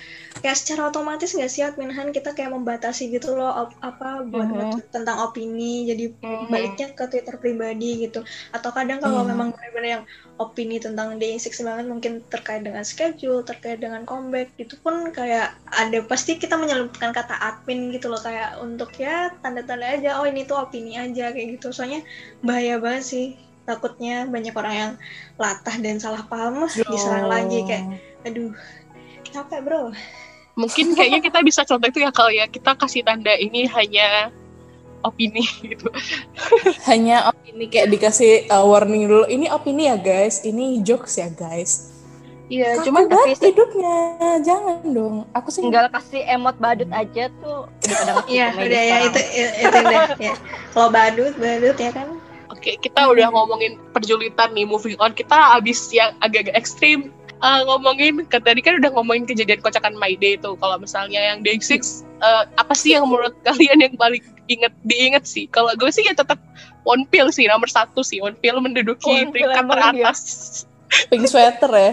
kayak 0.41 0.57
secara 0.61 0.81
otomatis 0.89 1.29
nggak 1.35 1.51
sih 1.53 1.61
admin 1.67 1.91
Han 1.97 2.09
kita 2.17 2.29
kayak 2.37 2.51
membatasi 2.55 3.01
gitu 3.15 3.33
loh 3.37 3.49
op, 3.61 3.69
apa 3.89 4.21
buat 4.31 4.47
Mhm. 4.47 4.55
nge-tweet 4.55 4.87
tentang 4.95 5.17
opini, 5.25 5.89
jadi 5.89 6.03
Mhm. 6.21 6.45
baliknya 6.51 6.87
ke 6.97 7.03
Twitter 7.11 7.35
pribadi 7.41 7.85
gitu. 8.05 8.19
Atau 8.55 8.69
kadang 8.77 8.99
kalau 9.03 9.21
Iya. 9.21 9.29
memang 9.31 9.47
benar-benar 9.53 9.89
yang 10.01 10.03
opini 10.43 10.77
tentang 10.85 11.07
Day6 11.21 11.57
banget 11.67 11.85
mungkin 11.91 12.13
terkait 12.33 12.61
dengan 12.67 12.83
schedule, 12.85 13.41
terkait 13.49 13.77
dengan 13.83 14.01
comeback 14.09 14.53
gitu 14.61 14.77
pun 14.85 15.09
kayak 15.17 15.45
ada 15.81 15.99
pasti 16.05 16.37
kita 16.37 16.55
menyelipkan 16.61 17.09
kata 17.17 17.33
admin 17.47 17.89
gitu 17.95 18.07
loh 18.11 18.21
kayak 18.21 18.61
untuk 18.61 18.89
ya 19.01 19.33
tanda-tanda 19.41 19.85
aja 19.97 20.09
oh 20.21 20.25
ini 20.29 20.45
tuh 20.49 20.57
opini 20.63 20.93
aja 21.03 21.33
kayak 21.33 21.47
gitu. 21.57 21.73
Soalnya 21.73 22.01
bahaya 22.45 22.77
banget 22.83 23.03
sih 23.11 23.25
takutnya 23.67 24.23
banyak 24.31 24.55
orang 24.55 24.73
yang 24.73 24.91
latah 25.35 25.75
dan 25.83 25.99
salah 25.99 26.23
paham 26.23 26.63
diserang 26.71 27.27
lagi 27.27 27.67
kayak 27.67 27.99
aduh 28.23 28.55
capek 29.27 29.59
bro. 29.59 29.91
Mungkin 30.57 30.95
kayaknya 30.97 31.21
kita 31.21 31.39
bisa 31.45 31.61
contoh 31.67 31.85
itu 31.85 32.01
ya 32.01 32.09
kalau 32.09 32.31
ya. 32.33 32.47
Kita 32.49 32.73
kasih 32.73 33.05
tanda 33.05 33.35
ini 33.35 33.69
hanya 33.69 34.33
opini 35.05 35.45
gitu. 35.69 35.85
Hanya 36.89 37.29
opini 37.29 37.69
kayak 37.69 37.93
dikasih 37.93 38.49
uh, 38.49 38.65
warning 38.65 39.05
dulu. 39.05 39.29
Ini 39.29 39.53
opini 39.53 39.91
ya 39.91 39.99
guys. 39.99 40.41
Ini 40.41 40.81
jokes 40.81 41.21
ya 41.21 41.29
guys. 41.29 41.93
Iya 42.47 42.79
banget 42.79 43.11
tapi- 43.11 43.51
hidupnya. 43.53 43.95
Jangan 44.41 44.81
dong. 44.89 45.15
Aku 45.35 45.51
sih 45.51 45.61
tinggal 45.61 45.91
kasih 45.91 46.23
emot 46.25 46.55
badut 46.57 46.87
aja 46.95 47.27
tuh 47.43 47.67
Iya 48.31 48.55
udah 48.55 48.83
ya 48.87 48.97
itu 49.03 49.19
itu 49.35 49.77
udah 49.77 50.03
ya. 50.17 50.33
Kalau 50.71 50.89
badut 50.89 51.35
badut 51.37 51.77
ya 51.77 51.91
kan 51.93 52.07
kita 52.75 53.07
udah 53.07 53.31
ngomongin 53.31 53.79
perjulitan 53.91 54.51
nih, 54.51 54.67
moving 54.67 54.99
on. 54.99 55.15
Kita 55.15 55.55
abis 55.55 55.87
yang 55.89 56.11
agak-agak 56.19 56.51
ekstrim 56.53 57.13
uh, 57.39 57.63
ngomongin, 57.63 58.27
ke, 58.27 58.37
tadi 58.37 58.59
kan 58.59 58.75
udah 58.77 58.91
ngomongin 58.91 59.23
kejadian 59.23 59.63
kocakan 59.63 59.95
My 59.95 60.13
Day 60.13 60.35
tuh. 60.35 60.59
Kalau 60.59 60.75
misalnya 60.75 61.23
yang 61.23 61.39
Day 61.41 61.55
6, 61.55 62.03
uh, 62.19 62.43
apa 62.57 62.73
sih 62.73 62.91
yang 62.91 63.07
menurut 63.07 63.31
kalian 63.47 63.79
yang 63.79 63.95
paling 63.95 64.19
inget 64.47 64.75
diinget 64.83 65.23
sih? 65.23 65.47
Kalau 65.47 65.71
gue 65.73 65.87
sih 65.87 66.03
ya 66.03 66.11
tetap 66.11 66.41
One 66.83 67.07
Pill 67.07 67.31
sih, 67.31 67.47
nomor 67.47 67.71
satu 67.71 68.03
sih. 68.03 68.19
One 68.19 68.35
Pill 68.35 68.59
menduduki 68.59 69.07
One 69.23 69.31
peringkat 69.31 69.63
emang 69.63 69.71
teratas. 69.95 70.19
pink 71.11 71.27
sweater 71.27 71.67
ya 71.67 71.91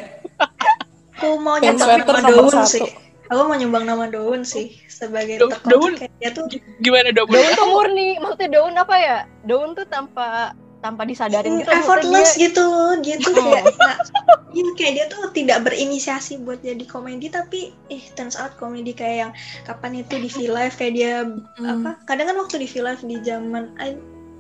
aku 1.18 1.34
mau 1.42 1.58
pink 1.58 1.74
nyumbang 1.74 1.82
sweater 1.82 2.14
nama 2.14 2.22
nomor 2.22 2.30
daun 2.30 2.54
satu 2.54 2.70
sih 2.78 2.90
aku 3.26 3.40
mau 3.42 3.56
nyumbang 3.58 3.84
nama 3.84 4.04
daun 4.06 4.40
sih 4.46 4.66
sebagai 4.86 5.34
Daun- 5.42 5.50
tokoh 5.50 5.66
daun? 5.66 5.92
kayak 5.98 6.14
dia 6.22 6.30
tuh 6.30 6.46
Gimana 6.78 7.10
dong? 7.10 7.26
daun 7.26 7.50
tuh 7.54 7.66
murni 7.66 8.22
maksudnya 8.22 8.48
daun 8.54 8.74
apa 8.78 8.94
ya 8.94 9.18
daun 9.42 9.74
tuh 9.74 9.82
tanpa 9.88 10.54
tanpa 10.84 11.02
disadarin 11.02 11.56
gitu 11.56 11.64
maksudnya 11.64 11.80
effortless 11.80 12.30
dia- 12.30 12.40
gitu 12.44 12.66
dia 13.00 13.16
tuh 13.18 13.32
Hmm. 13.32 13.48
kayak 13.48 13.64
ya, 14.52 14.62
kayak 14.76 14.92
dia 14.92 15.06
tuh 15.08 15.22
tidak 15.32 15.58
berinisiasi 15.64 16.38
buat 16.38 16.60
jadi 16.60 16.84
komedi 16.84 17.26
tapi 17.26 17.72
eh 17.88 18.04
turns 18.12 18.36
out 18.36 18.52
komedi 18.54 18.92
kayak 18.92 19.16
yang 19.18 19.32
kapan 19.64 19.98
itu 19.98 20.14
di 20.14 20.28
V 20.28 20.36
Live 20.46 20.76
kayak 20.76 20.92
dia 20.92 21.14
Hmm. 21.24 21.64
apa 21.80 21.96
kadang 22.04 22.28
kan 22.28 22.36
waktu 22.36 22.60
di 22.60 22.68
V 22.68 22.84
Live 22.84 23.00
di 23.02 23.16
zaman 23.18 23.72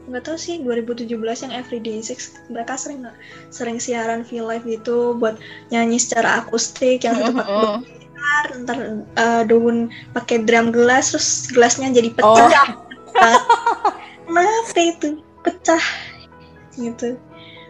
nggak 0.04 0.20
tahu 0.22 0.36
sih 0.36 0.60
2017 0.60 1.16
yang 1.40 1.52
Everyday 1.54 1.96
Six 1.98 2.36
mereka 2.46 2.76
sering 2.76 3.08
sering 3.48 3.80
siaran 3.80 4.20
V 4.20 4.36
Live 4.38 4.68
gitu 4.68 5.16
buat 5.16 5.40
nyanyi 5.70 5.96
secara 5.96 6.44
akustik 6.44 7.02
yang 7.02 7.16
satu 7.16 7.32
pakai 7.34 7.48
Mm-mm. 7.48 7.76
gitar 7.80 8.44
ntar 8.60 8.78
eh, 9.16 9.42
daun 9.48 9.76
pakai 10.12 10.44
drum 10.44 10.68
gelas 10.70 11.10
terus 11.10 11.28
gelasnya 11.48 11.88
jadi 11.90 12.12
Oh. 12.20 12.36
pecah 12.36 12.68
kenapa 14.24 14.76
itu 14.78 15.08
pecah 15.40 15.82
gitu. 16.78 17.18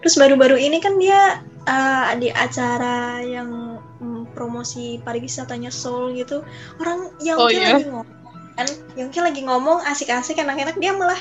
Terus 0.05 0.15
baru-baru 0.21 0.61
ini 0.61 0.79
kan 0.85 1.01
dia 1.01 1.41
eh, 1.65 2.11
di 2.21 2.29
acara 2.29 3.25
yang 3.25 3.81
mm, 4.01 4.37
promosi 4.37 5.01
pariwisatanya 5.01 5.73
Seoul 5.73 6.13
gitu 6.19 6.45
orang 6.81 7.13
yang 7.25 7.41
Oh, 7.41 7.49
iya? 7.49 7.79
lagi 7.79 7.89
ngomong 7.89 8.25
kan? 8.55 8.69
Yongki 8.95 9.19
lagi 9.19 9.41
ngomong 9.43 9.83
asik-asik 9.83 10.39
enak-enak 10.39 10.79
dia 10.79 10.95
malah 10.95 11.19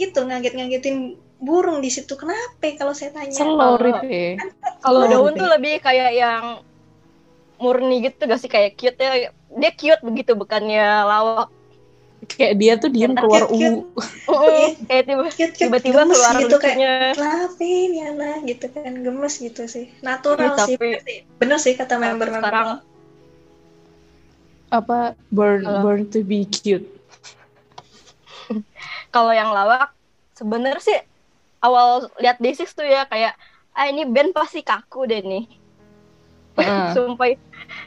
itu 0.00 0.16
ngaget-ngagetin 0.16 1.20
burung 1.40 1.80
di 1.80 1.92
situ. 1.92 2.16
Kenapa? 2.16 2.72
Kalau 2.76 2.92
saya 2.96 3.12
tanya. 3.12 3.32
Itu 3.32 3.44
ya. 4.08 4.40
kalau 4.84 5.04
daun 5.08 5.32
tuh 5.36 5.48
lebih 5.48 5.80
kayak 5.84 6.12
yang 6.16 6.44
murni 7.60 8.04
gitu 8.08 8.24
gak 8.24 8.40
sih? 8.40 8.48
Kayak 8.48 8.80
cute 8.80 9.00
ya. 9.00 9.32
Dia 9.52 9.72
cute 9.76 10.02
begitu 10.04 10.32
bukannya 10.36 11.04
lawak 11.04 11.52
kayak 12.22 12.54
dia 12.56 12.72
tuh 12.74 12.88
diem 12.88 13.12
Cute, 13.12 13.20
keluar 13.20 13.42
cute. 13.44 13.54
uwu 13.54 13.80
Mm-mm, 14.26 14.68
kayak 14.84 15.04
tiba 15.06 15.24
tiba-tiba 15.50 16.00
keluar 16.04 16.34
gitu 16.36 16.56
kayak 16.56 16.76
lucunya 16.76 16.94
kenapa 17.12 17.62
ini 17.62 17.98
anak 18.02 18.36
gitu 18.44 18.66
kan. 18.68 18.92
Gemes 18.98 19.34
gitu 19.36 19.62
sih. 19.64 19.86
Natural 20.00 20.52
Iya, 20.52 20.64
sih. 20.64 20.76
tapi- 20.76 20.78
bener 20.78 21.00
sih. 21.02 21.18
bener 21.36 21.58
sih 21.58 21.74
kata 21.74 21.94
member-member. 21.96 22.44
sekarang 22.44 22.70
apa 24.70 24.98
born 25.28 25.60
Halo. 25.60 25.80
born 25.82 26.02
to 26.06 26.20
be 26.20 26.44
cute. 26.44 26.86
Kalau 29.10 29.32
yang 29.32 29.50
lawak 29.50 29.90
sebenarnya 30.32 30.78
sih 30.78 30.98
awal 31.60 32.06
lihat 32.16 32.38
D6 32.38 32.70
tuh 32.70 32.84
ya 32.84 33.04
kayak 33.04 33.34
ah 33.70 33.86
ini 33.86 34.04
band 34.04 34.30
pasti 34.30 34.60
kaku 34.60 35.04
deh 35.04 35.20
nih. 35.20 35.44
Heeh. 36.54 36.90
sumpah. 36.94 37.34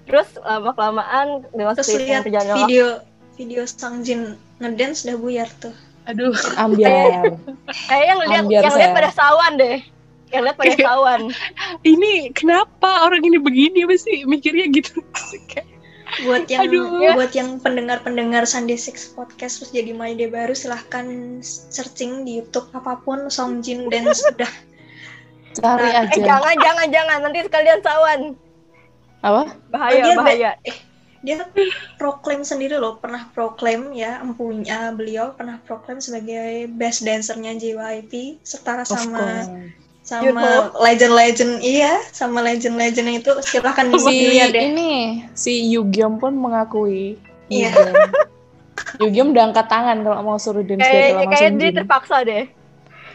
Terus 0.04 0.28
lama 0.38 0.72
kelamaan 0.72 1.28
dengan 1.50 1.74
terus 1.74 1.92
lihat 1.94 2.24
video 2.28 3.00
video 3.36 3.66
Sang 3.66 4.06
Jin 4.06 4.38
ngedance 4.62 5.06
udah 5.08 5.18
buyar 5.18 5.50
tuh. 5.60 5.74
Aduh, 6.08 6.36
ambiar. 6.60 7.40
Kayak 7.90 8.06
yang 8.06 8.20
lihat 8.20 8.44
yang 8.52 8.76
lihat 8.76 8.92
pada 8.92 9.12
sawan 9.16 9.56
deh. 9.56 9.80
Yang 10.34 10.42
lihat 10.50 10.58
pada 10.60 10.76
sawan. 10.88 11.22
ini 11.88 12.30
kenapa 12.36 13.08
orang 13.08 13.24
ini 13.24 13.38
begini? 13.40 13.88
Apa 13.88 13.96
sih 13.96 14.28
mikirnya 14.28 14.68
gitu? 14.72 15.00
Buat 16.14 16.46
yang 16.46 16.70
Aduh. 16.70 17.18
buat 17.18 17.34
yang 17.34 17.58
pendengar-pendengar 17.58 18.46
Sunday 18.46 18.78
Six 18.78 19.18
podcast 19.18 19.58
terus 19.58 19.74
jadi 19.74 19.98
Day 19.98 20.30
baru 20.30 20.54
silahkan 20.54 21.10
searching 21.42 22.22
di 22.22 22.38
YouTube 22.38 22.70
apa 22.78 23.02
pun 23.02 23.34
Song 23.34 23.66
Jin 23.66 23.90
dance 23.90 24.22
udah. 24.30 24.52
Cari 25.58 25.90
Nah, 25.90 26.06
eh 26.06 26.06
aja 26.06 26.22
jangan 26.22 26.56
jangan 26.62 26.88
jangan. 26.94 27.18
Nanti 27.26 27.40
sekalian 27.50 27.80
sawan. 27.82 28.20
Apa? 29.26 29.58
Bahaya 29.74 30.14
Oh, 30.14 30.22
bahaya 30.22 30.54
dia 31.24 31.40
proklaim 31.96 32.44
sendiri 32.44 32.76
loh 32.76 33.00
pernah 33.00 33.32
proklaim 33.32 33.96
ya 33.96 34.20
empunya 34.20 34.92
beliau 34.92 35.32
pernah 35.32 35.56
proklaim 35.64 36.04
sebagai 36.04 36.68
best 36.76 37.08
dancernya 37.08 37.56
JYP 37.56 38.44
setara 38.44 38.84
sama 38.84 39.48
sama 40.04 40.76
legend-legend 40.84 41.64
iya 41.64 42.04
sama 42.12 42.44
legend-legend 42.44 43.24
itu 43.24 43.32
silahkan 43.48 43.88
si 43.96 44.12
dilihat 44.12 44.52
deh. 44.52 44.64
ini 44.68 44.92
si 45.32 45.72
Yugyom 45.72 46.20
pun 46.20 46.36
mengakui. 46.36 47.16
Iya. 47.48 47.72
Yugyom 49.00 49.32
udah 49.32 49.48
angkat 49.48 49.72
tangan 49.72 50.04
kalau 50.04 50.20
mau 50.28 50.36
suruh 50.36 50.60
dance 50.60 50.84
kayak 50.84 51.24
kayak 51.32 51.52
dia 51.56 51.72
terpaksa 51.72 52.28
deh. 52.28 52.52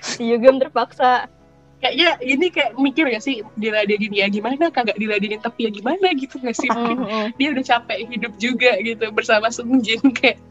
Si 0.00 0.24
Yugam 0.24 0.56
terpaksa 0.56 1.28
kayaknya 1.78 2.18
ini 2.18 2.46
kayak 2.50 2.74
mikir 2.74 3.06
gak 3.06 3.22
sih 3.22 3.46
diladenin 3.54 4.10
ya 4.10 4.26
gimana 4.26 4.66
kagak 4.68 4.98
diladenin 4.98 5.38
tapi 5.38 5.66
ya 5.66 5.70
gimana 5.70 6.10
gitu 6.18 6.42
gak 6.42 6.54
sih? 6.54 6.66
Mm-mm. 6.66 7.30
dia 7.38 7.48
udah 7.54 7.64
capek 7.64 7.98
hidup 8.10 8.34
juga 8.34 8.74
gitu 8.82 9.06
bersama 9.14 9.46
Sung 9.48 9.78
Jin 9.78 10.02
kayak 10.18 10.42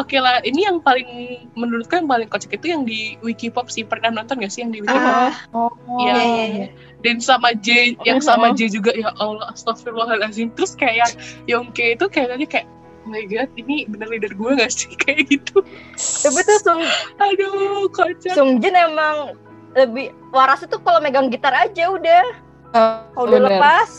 oke 0.00 0.16
lah 0.16 0.40
ini 0.40 0.64
yang 0.64 0.80
paling 0.80 1.08
menurutku 1.52 2.00
yang 2.00 2.08
paling 2.08 2.26
kocak 2.26 2.56
itu 2.56 2.72
yang 2.72 2.88
di 2.88 3.20
Wikipop 3.20 3.68
sih 3.68 3.84
pernah 3.84 4.08
nonton 4.08 4.40
gak 4.40 4.48
sih 4.48 4.64
yang 4.64 4.72
di 4.72 4.80
Wikipop? 4.80 5.12
Ah. 5.12 5.34
Oh, 5.52 5.68
Iya, 6.00 6.12
iya 6.12 6.24
iya 6.24 6.44
iya. 6.48 6.66
Dan 7.00 7.20
sama 7.20 7.52
J 7.56 7.96
yang 8.08 8.20
Mhm. 8.20 8.28
sama 8.28 8.52
J 8.56 8.72
juga 8.72 8.92
ya 8.92 9.12
Allah 9.16 9.52
astagfirullahaladzim. 9.52 10.52
Terus 10.56 10.76
kayak 10.76 10.96
yang 10.96 11.12
Yongke 11.48 11.96
itu 11.96 12.04
kayaknya 12.08 12.48
kayak 12.48 12.68
oh 13.04 13.08
my 13.08 13.24
god 13.24 13.48
ini 13.56 13.88
bener 13.88 14.08
leader 14.08 14.32
gue 14.32 14.50
gak 14.56 14.68
sih? 14.68 14.92
Kayak 15.04 15.28
gitu. 15.28 15.64
Tapi 15.96 16.40
tuh 16.44 16.58
Sung 16.60 16.80
aduh 17.16 17.88
kocak. 17.88 18.32
Sung 18.32 18.60
Jin 18.60 18.76
emang 18.76 19.36
lebih 19.74 20.14
waras 20.34 20.62
itu 20.66 20.76
kalau 20.82 20.98
megang 20.98 21.30
gitar 21.30 21.54
aja 21.54 21.90
udah. 21.90 22.24
Oh, 22.70 23.02
kalau 23.14 23.26
udah 23.30 23.40
bener. 23.42 23.50
lepas 23.58 23.90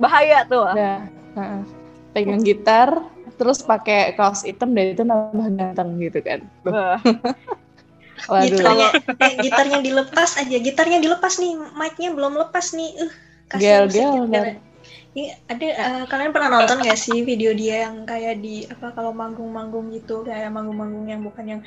bahaya 0.00 0.44
tuh. 0.48 0.68
Udah, 0.72 1.04
heeh. 1.36 1.62
pegang 2.16 2.40
gitar 2.40 2.88
terus 3.36 3.60
pakai 3.60 4.16
kaos 4.16 4.40
hitam 4.48 4.72
dan 4.72 4.96
itu 4.96 5.04
nambah 5.04 5.48
ganteng 5.52 6.00
gitu 6.00 6.24
kan. 6.24 6.40
Wah. 6.64 6.96
waduh. 8.32 8.48
Gitarnya 8.48 8.88
eh, 9.20 9.32
gitarnya 9.44 9.78
dilepas 9.84 10.40
aja. 10.40 10.56
Gitarnya 10.56 10.98
dilepas 11.04 11.36
nih 11.36 11.52
mic-nya 11.76 12.10
belum 12.16 12.40
lepas 12.40 12.72
nih. 12.72 12.90
Uh 13.04 13.12
Gel, 13.54 13.86
musik 13.86 14.02
gel, 14.02 14.58
Iya, 15.16 15.32
ada 15.48 15.64
eh, 15.64 16.04
kalian 16.12 16.28
pernah 16.28 16.60
nonton 16.60 16.84
gak 16.84 17.00
sih 17.00 17.24
video 17.24 17.56
dia 17.56 17.88
yang 17.88 18.04
kayak 18.04 18.36
di 18.44 18.68
apa 18.68 18.92
kalau 18.92 19.16
manggung-manggung 19.16 19.88
gitu 19.96 20.20
kayak 20.28 20.52
manggung-manggung 20.52 21.08
yang 21.08 21.24
bukan 21.24 21.56
yang 21.56 21.60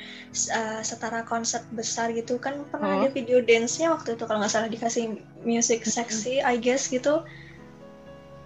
eh, 0.54 0.80
setara 0.86 1.26
konser 1.26 1.66
besar 1.74 2.14
gitu 2.14 2.38
kan 2.38 2.62
pernah 2.70 2.94
Hmm. 2.94 3.02
ada 3.02 3.08
video 3.10 3.42
dance-nya 3.42 3.90
waktu 3.90 4.14
itu 4.14 4.22
kalau 4.22 4.38
nggak 4.38 4.54
salah 4.54 4.70
dikasih 4.70 5.18
music 5.42 5.82
sexy 5.82 6.38
I 6.38 6.62
guess 6.62 6.86
gitu. 6.86 7.26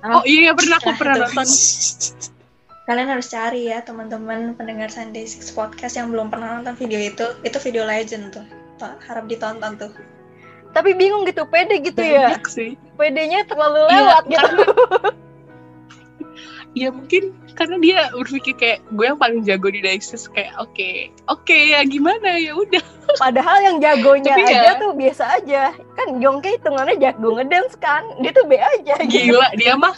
Oh 0.05 0.25
iya, 0.25 0.49
iya, 0.49 0.53
pernah 0.57 0.81
aku 0.81 0.89
Nah, 0.89 0.97
pernah 0.97 1.17
nonton. 1.21 1.49
Kalian 2.89 3.09
harus 3.09 3.29
cari 3.33 3.73
ya 3.73 3.81
teman-teman 3.81 4.53
pendengar 4.57 4.93
Sunday 4.93 5.25
Six 5.25 5.49
Podcast 5.53 5.97
yang 5.97 6.13
belum 6.13 6.29
pernah 6.29 6.61
nonton 6.61 6.77
video 6.77 7.01
itu, 7.01 7.25
itu 7.41 7.57
video 7.61 7.89
legend 7.89 8.37
tuh. 8.37 8.45
Harap 8.81 9.25
ditonton 9.25 9.81
tuh. 9.81 9.93
Tapi 10.75 10.91
bingung 10.93 11.23
gitu, 11.23 11.47
pede 11.47 11.79
gitu 11.81 11.99
ya. 11.99 12.35
Banyak 12.35 12.45
sih. 12.47 12.71
Pedenya 12.95 13.47
terlalu 13.47 13.81
Iya, 13.85 13.95
lewat 13.97 14.25
gitu. 14.27 14.39
karena- 14.41 15.15
Ya 16.75 16.91
mungkin 16.91 17.31
karena 17.55 17.79
dia 17.79 18.11
berpikir 18.11 18.51
kayak 18.53 18.79
gue 18.91 19.07
yang 19.07 19.15
paling 19.15 19.47
jago 19.47 19.71
di 19.71 19.79
Daisis 19.79 20.27
kayak 20.27 20.59
oke 20.59 20.91
oke 21.31 21.55
ya 21.55 21.87
gimana 21.87 22.35
ya 22.35 22.51
udah 22.53 22.83
Padahal 23.23 23.63
yang 23.63 23.77
jagonya 23.79 24.35
Tapi 24.35 24.43
ya- 24.43 24.59
aja 24.59 24.71
tuh 24.77 24.91
biasa 24.93 25.25
aja. 25.39 25.63
Kan 25.95 26.19
Yongke 26.19 26.51
hitungannya 26.53 26.99
jago 26.99 27.31
ngedance 27.33 27.79
kan. 27.79 28.03
Dia 28.19 28.35
tuh 28.35 28.43
B 28.45 28.59
aja 28.59 28.99
gitu. 29.07 29.31
gila 29.31 29.55
dia 29.55 29.79
mah 29.79 29.95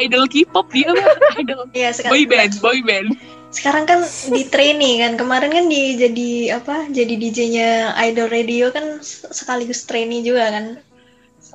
idol 0.00 0.24
K-pop 0.24 0.64
dia 0.72 0.88
mah 0.88 1.12
idol 1.44 1.68
Iya 1.70 1.92
sekarang. 1.92 2.08
boy 2.10 2.22
band 2.24 2.52
boy 2.58 2.78
band 2.80 3.08
Sekarang 3.54 3.84
kan 3.84 4.00
di 4.28 4.42
trainee 4.52 4.98
kan. 4.98 5.14
Kemarin 5.14 5.50
kan 5.50 5.66
di 5.66 5.94
jadi 5.94 6.30
apa? 6.58 6.90
Jadi 6.90 7.14
DJ-nya 7.16 7.70
Idol 8.02 8.28
Radio 8.28 8.68
kan 8.68 8.98
sekaligus 9.30 9.84
trainee 9.84 10.20
juga 10.20 10.50
kan. 10.50 10.66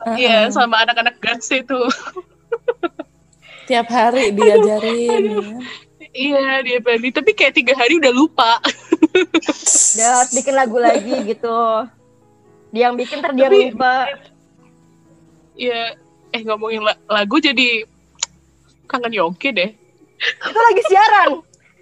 Iya 0.09 0.47
Heeh. 0.47 0.55
sama 0.55 0.79
anak-anak 0.79 1.19
Guns 1.19 1.51
itu 1.51 1.75
Tiap 3.65 3.87
hari 3.87 4.31
diajarin. 4.31 5.23
ya. 5.27 5.59
iya 6.09 6.63
dia 6.63 6.79
berani 6.79 7.11
tapi 7.11 7.31
kayak 7.31 7.53
tiga 7.53 7.75
hari 7.75 7.93
udah 7.95 8.09
lupa 8.09 8.57
Dia 9.93 10.09
harus 10.15 10.31
bikin 10.31 10.55
lagu 10.55 10.79
lagi 10.79 11.13
gitu. 11.27 11.59
Dia 12.71 12.87
yang 12.87 12.95
bikin 12.95 13.19
ntar 13.19 13.35
dia 13.35 13.45
Tapi- 13.45 13.69
lupa. 13.69 14.07
Iya 15.53 15.99
eh 16.29 16.41
ngomongin 16.41 16.79
la- 16.79 17.01
lagu 17.05 17.35
jadi 17.37 17.83
kangen 18.85 19.11
Yongke 19.11 19.51
deh 19.51 19.69
Itu 20.39 20.59
lagi 20.61 20.81
siaran. 20.87 21.29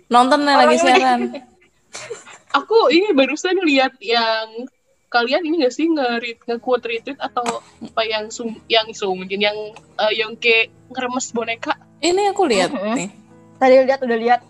Nonton 0.08 0.39
nih 0.41 0.56
lagi 0.56 0.76
siaran. 0.80 1.20
aku 2.60 2.89
ini 2.89 3.12
barusan 3.12 3.60
lihat 3.62 3.96
yang 4.00 4.67
kalian 5.08 5.43
ini 5.43 5.63
gak 5.63 5.72
sih 5.72 5.88
nge-read 5.88 6.39
nge-quote 6.43 6.84
retweet 6.84 7.15
atau 7.17 7.43
apa 7.63 8.02
yang 8.04 8.28
sum 8.28 8.56
yang 8.67 8.88
sungin 8.91 9.39
yang 9.39 9.56
eh, 9.96 10.13
Yongke 10.15 10.67
ngeremes 10.91 11.32
boneka 11.32 11.76
Ini 11.98 12.30
aku 12.30 12.43
lihat 12.46 12.72
Mhm. 12.72 12.93
nih. 12.93 13.10
Tadi 13.58 13.74
lihat 13.84 14.02
udah 14.04 14.17
lihat. 14.20 14.41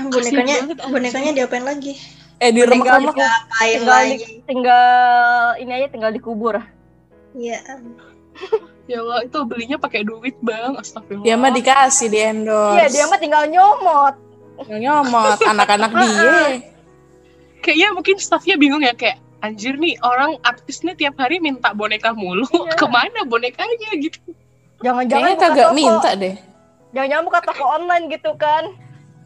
Bonekanya 0.00 0.54
banget, 0.62 0.78
bonekanya 0.86 1.30
diapain 1.34 1.64
lagi? 1.66 1.98
Eh 2.38 2.54
diremek-remek. 2.54 3.12
Diapain 3.12 3.74
Tinggal, 3.74 3.90
lagi? 3.90 4.14
di, 4.16 4.26
tinggal 4.46 4.86
ini 5.58 5.72
aja 5.74 5.86
tinggal 5.90 6.10
dikubur. 6.14 6.54
Iya. 7.34 7.58
ya 8.90 9.02
Allah 9.02 9.26
itu 9.26 9.38
belinya 9.44 9.76
pakai 9.76 10.06
duit 10.06 10.38
bang 10.40 10.72
astagfirullah 10.72 11.26
Dia 11.26 11.34
mah 11.34 11.50
dikasih 11.50 12.06
di 12.06 12.18
endorse. 12.18 12.78
Iya, 12.78 12.86
dia 12.88 13.04
mah 13.06 13.18
tinggal 13.18 13.44
nyomot. 13.44 14.14
Nyomot 14.66 15.38
anak-anak 15.38 15.90
dia. 15.98 16.60
kayaknya 17.60 17.88
mungkin 17.92 18.16
staffnya 18.16 18.56
bingung 18.56 18.80
ya 18.80 18.92
kayak 18.92 19.16
anjir 19.40 19.74
nih 19.74 19.96
orang 20.00 20.36
artis 20.42 20.80
nih 20.80 20.94
tiap 20.94 21.16
hari 21.16 21.38
minta 21.38 21.72
boneka 21.72 22.12
mulu 22.12 22.44
Iya. 22.44 22.76
ke 22.80 22.86
mana 22.86 23.24
bonekanya 23.24 23.90
gitu 23.96 24.20
Jangan-jangan 24.80 25.36
kagak 25.36 25.66
toko. 25.66 25.76
minta 25.76 26.10
deh. 26.14 26.34
Jangan-jangan 26.90 27.24
buka 27.24 27.40
toko 27.42 27.64
online 27.68 28.04
gitu 28.08 28.32
kan. 28.34 28.64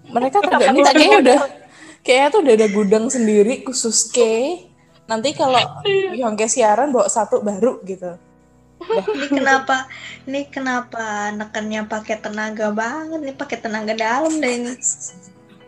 Mereka 0.04 0.38
kagak 0.40 0.68
minta 0.68 0.90
kayaknya 0.90 1.18
udah 1.20 1.38
kayaknya 2.00 2.28
tuh 2.28 2.40
udah 2.42 2.54
ada 2.54 2.68
gudang 2.68 3.06
sendiri 3.06 3.62
khusus 3.62 4.10
K. 4.10 4.18
Nanti 5.04 5.30
kalau 5.30 5.62
Yongke 6.10 6.46
siaran 6.46 6.90
bawa 6.90 7.06
satu 7.06 7.38
baru 7.38 7.78
gitu. 7.82 8.18
Ini 8.88 9.26
kenapa? 9.30 9.76
Ini 10.24 10.40
kenapa 10.48 11.04
nekannya 11.32 11.84
pakai 11.84 12.16
tenaga 12.20 12.70
banget? 12.70 13.18
Ini 13.24 13.32
pakai 13.34 13.58
tenaga 13.60 13.92
dalam 13.94 14.32
deh 14.38 14.52
ini. 14.52 14.72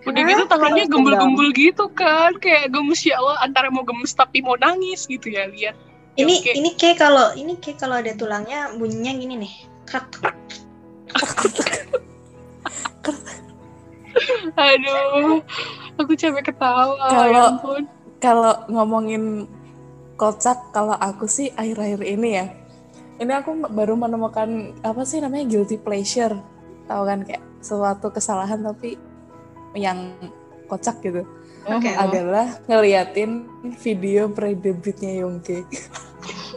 udah 0.06 0.22
gitu 0.22 0.46
tangannya 0.46 0.86
Harus 0.86 0.94
gembul-gembul 0.94 1.50
gitu 1.50 1.90
kan 1.90 2.30
kayak 2.38 2.70
gemes 2.70 3.02
ya 3.02 3.18
Allah 3.18 3.42
antara 3.42 3.74
mau 3.74 3.82
gemes 3.82 4.14
tapi 4.14 4.38
mau 4.38 4.54
nangis 4.54 5.02
gitu 5.02 5.26
ya 5.26 5.50
lihat 5.50 5.74
Ini 6.14 6.46
Oke. 6.46 6.52
ini 6.54 6.70
kayak 6.78 7.02
kalau 7.02 7.34
ini 7.34 7.58
kayak 7.58 7.82
kalau 7.82 7.98
ada 7.98 8.14
tulangnya 8.14 8.70
bunyinya 8.78 9.12
gini 9.18 9.34
nih. 9.42 9.54
Krak. 9.82 10.06
aduh 14.56 15.42
aku 16.00 16.12
capek 16.16 16.54
ketawa 16.54 16.96
Kalau- 17.10 17.32
ya 17.34 17.42
ampun 17.52 17.82
Kalau 18.16 18.64
ngomongin 18.72 19.44
kocak, 20.16 20.72
kalau 20.72 20.96
aku 20.96 21.28
sih 21.28 21.52
akhir-akhir 21.52 22.00
ini 22.00 22.28
ya. 22.32 22.46
Ini 23.16 23.32
aku 23.32 23.72
baru 23.72 23.96
menemukan 23.96 24.76
apa 24.84 25.02
sih 25.08 25.24
namanya 25.24 25.48
guilty 25.48 25.80
pleasure. 25.80 26.36
Tahu 26.84 27.02
kan 27.08 27.24
kayak 27.24 27.40
suatu 27.64 28.12
kesalahan 28.12 28.60
tapi 28.60 29.00
yang 29.72 30.12
kocak 30.68 31.00
gitu. 31.00 31.24
Oke. 31.66 31.90
Mhm. 31.90 31.98
Adalah 31.98 32.46
ngeliatin 32.68 33.48
video 33.80 34.28
pre-debutnya 34.30 35.24
Yongke. 35.24 35.64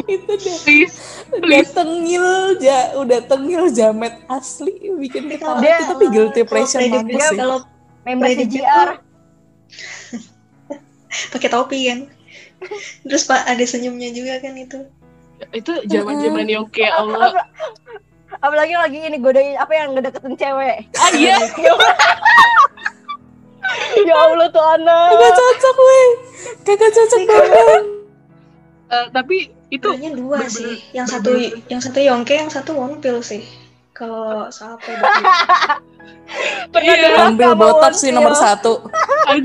itu 0.10 0.34
deh 0.42 0.58
please 0.66 1.22
udah 1.30 1.46
please 1.46 1.70
tengil 1.70 2.26
ja 2.58 2.98
udah 2.98 3.22
tengil 3.30 3.70
jamet 3.70 4.18
asli 4.26 4.90
bikin 4.98 5.30
ketawa 5.30 5.62
Dia- 5.62 5.78
itu 5.78 5.94
tapi 5.94 6.06
guilty 6.10 6.42
pleasure 6.50 6.82
mampus 6.90 7.22
sih 7.30 7.38
Kalau 7.38 7.62
Member 8.08 8.34
tuh 8.34 8.50
pakai 11.36 11.50
topi 11.52 11.80
kan. 11.90 12.00
Terus 13.06 13.24
Pak 13.28 13.46
ada 13.46 13.66
senyumnya 13.66 14.10
juga 14.10 14.42
kan 14.42 14.58
itu. 14.58 14.88
Itu 15.56 15.72
zaman 15.88 16.20
zaman 16.20 16.46
yang 16.48 16.66
kayak 16.70 16.96
Allah 16.96 17.32
Apalagi 18.40 18.78
lagi 18.78 19.04
ini 19.04 19.18
godain 19.20 19.58
apa 19.58 19.74
yang 19.74 19.98
ngedeketin 19.98 20.38
cewek. 20.38 20.86
ah 20.96 21.10
iya 21.18 21.36
ya 24.08 24.16
Allah 24.16 24.48
tuh 24.54 24.64
anak. 24.64 25.06
kagak 25.12 25.34
cocok 25.34 25.76
weh 25.82 26.08
kagak 26.64 26.92
cocok 26.94 27.22
banget 27.26 27.84
Eh, 28.90 29.06
tapi 29.14 29.54
itu 29.70 29.86
Sebenarnya 29.86 30.18
dua 30.18 30.50
sih. 30.50 30.82
Yang 30.98 31.08
satu 31.14 31.30
yang 31.70 31.78
satu 31.78 32.02
Yongke, 32.02 32.42
yang 32.42 32.50
satu 32.50 32.74
Wonpil 32.74 33.22
sih. 33.22 33.46
Kalau 34.00 34.48
soal 34.50 34.80
predebut. 34.80 35.12
Pernah 36.70 36.96
Iya. 36.96 37.04
dengar 37.04 37.26
sama 37.36 37.54
botak 37.54 37.94
sih 37.94 38.10
nomor 38.10 38.34
satu 38.34 38.86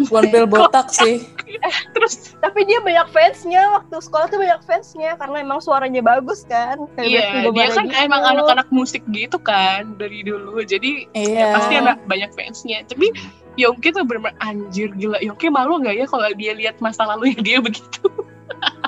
one 0.06 0.28
pill 0.28 0.44
botak 0.44 0.88
sih 0.88 1.24
terus 1.96 2.36
Tapi 2.38 2.60
dia 2.62 2.78
banyak 2.78 3.08
fansnya 3.08 3.72
waktu 3.72 3.96
sekolah 3.98 4.26
tuh 4.28 4.38
banyak 4.38 4.60
fansnya 4.62 5.16
karena 5.16 5.36
emang 5.40 5.58
suaranya 5.58 6.00
bagus 6.00 6.44
kan. 6.44 6.76
Iya, 6.94 7.24
Besti 7.42 7.50
dia 7.52 7.66
kan 7.68 7.84
Bobara 7.84 8.04
emang 8.04 8.22
gitu. 8.22 8.32
anak-anak 8.32 8.68
musik 8.70 9.02
gitu 9.08 9.36
kan 9.38 9.96
dari 9.96 10.20
dulu. 10.22 10.60
Jadi 10.62 11.08
ya 11.10 11.20
iya 11.20 11.44
pasti 11.52 11.74
anak 11.74 11.98
banyak 12.04 12.30
fansnya. 12.32 12.78
Tapi 12.84 13.10
Yongki 13.54 13.88
tuh 13.90 14.02
bener 14.02 14.34
anjir 14.38 14.90
gila. 14.92 15.16
Yongki 15.20 15.48
malu 15.48 15.78
nggak 15.78 15.94
ya 15.94 16.06
kalau 16.06 16.26
dia 16.34 16.52
lihat 16.52 16.76
masa 16.78 17.04
lalunya 17.04 17.38
dia 17.38 17.58
begitu? 17.66 18.06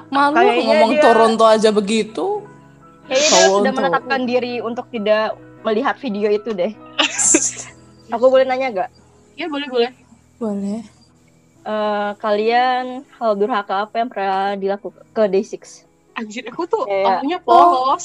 malu 0.08 0.36
Kayaknya 0.36 0.62
ngomong 0.64 0.90
dia- 0.92 1.02
Toronto 1.02 1.44
aja 1.44 1.70
begitu 1.70 2.26
Kayaknya 3.06 3.30
dia 3.30 3.48
sudah 3.48 3.72
menetapkan 3.72 4.20
diri 4.22 4.54
untuk 4.58 4.86
tidak 4.90 5.38
melihat 5.62 5.96
video 5.96 6.28
itu 6.28 6.50
deh. 6.50 6.72
Aku 8.14 8.26
boleh 8.26 8.44
nanya 8.44 8.68
gak? 8.76 8.90
ya 9.34 9.46
boleh 9.46 9.68
boleh. 9.68 9.92
boleh 10.36 10.80
Eh, 11.60 12.10
kalian 12.16 13.02
hal 13.12 13.34
durhaka 13.34 13.82
apa 13.82 13.98
yang 13.98 14.06
pernah 14.06 14.54
dilakukan 14.54 15.02
ke 15.10 15.22
Day6? 15.26 15.82
Anjir 16.14 16.46
aku 16.46 16.62
tuh 16.64 16.86
Kayak- 16.86 17.20
orangnya 17.20 17.38
polos. 17.42 18.04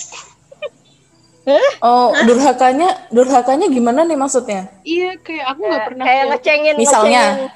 oh 1.80 2.10
durhakanya 2.24 2.90
durhakanya 3.10 3.66
gimana 3.68 4.02
nih 4.02 4.14
maksudnya 4.16 4.70
Iya 4.82 5.18
kayak 5.18 5.46
aku 5.48 5.62
nggak 5.64 5.84
pernah. 5.88 6.04
kayak 6.04 6.24
ngecengin, 6.30 6.76
Misalnya? 6.76 7.22
ngecengin, 7.22 7.50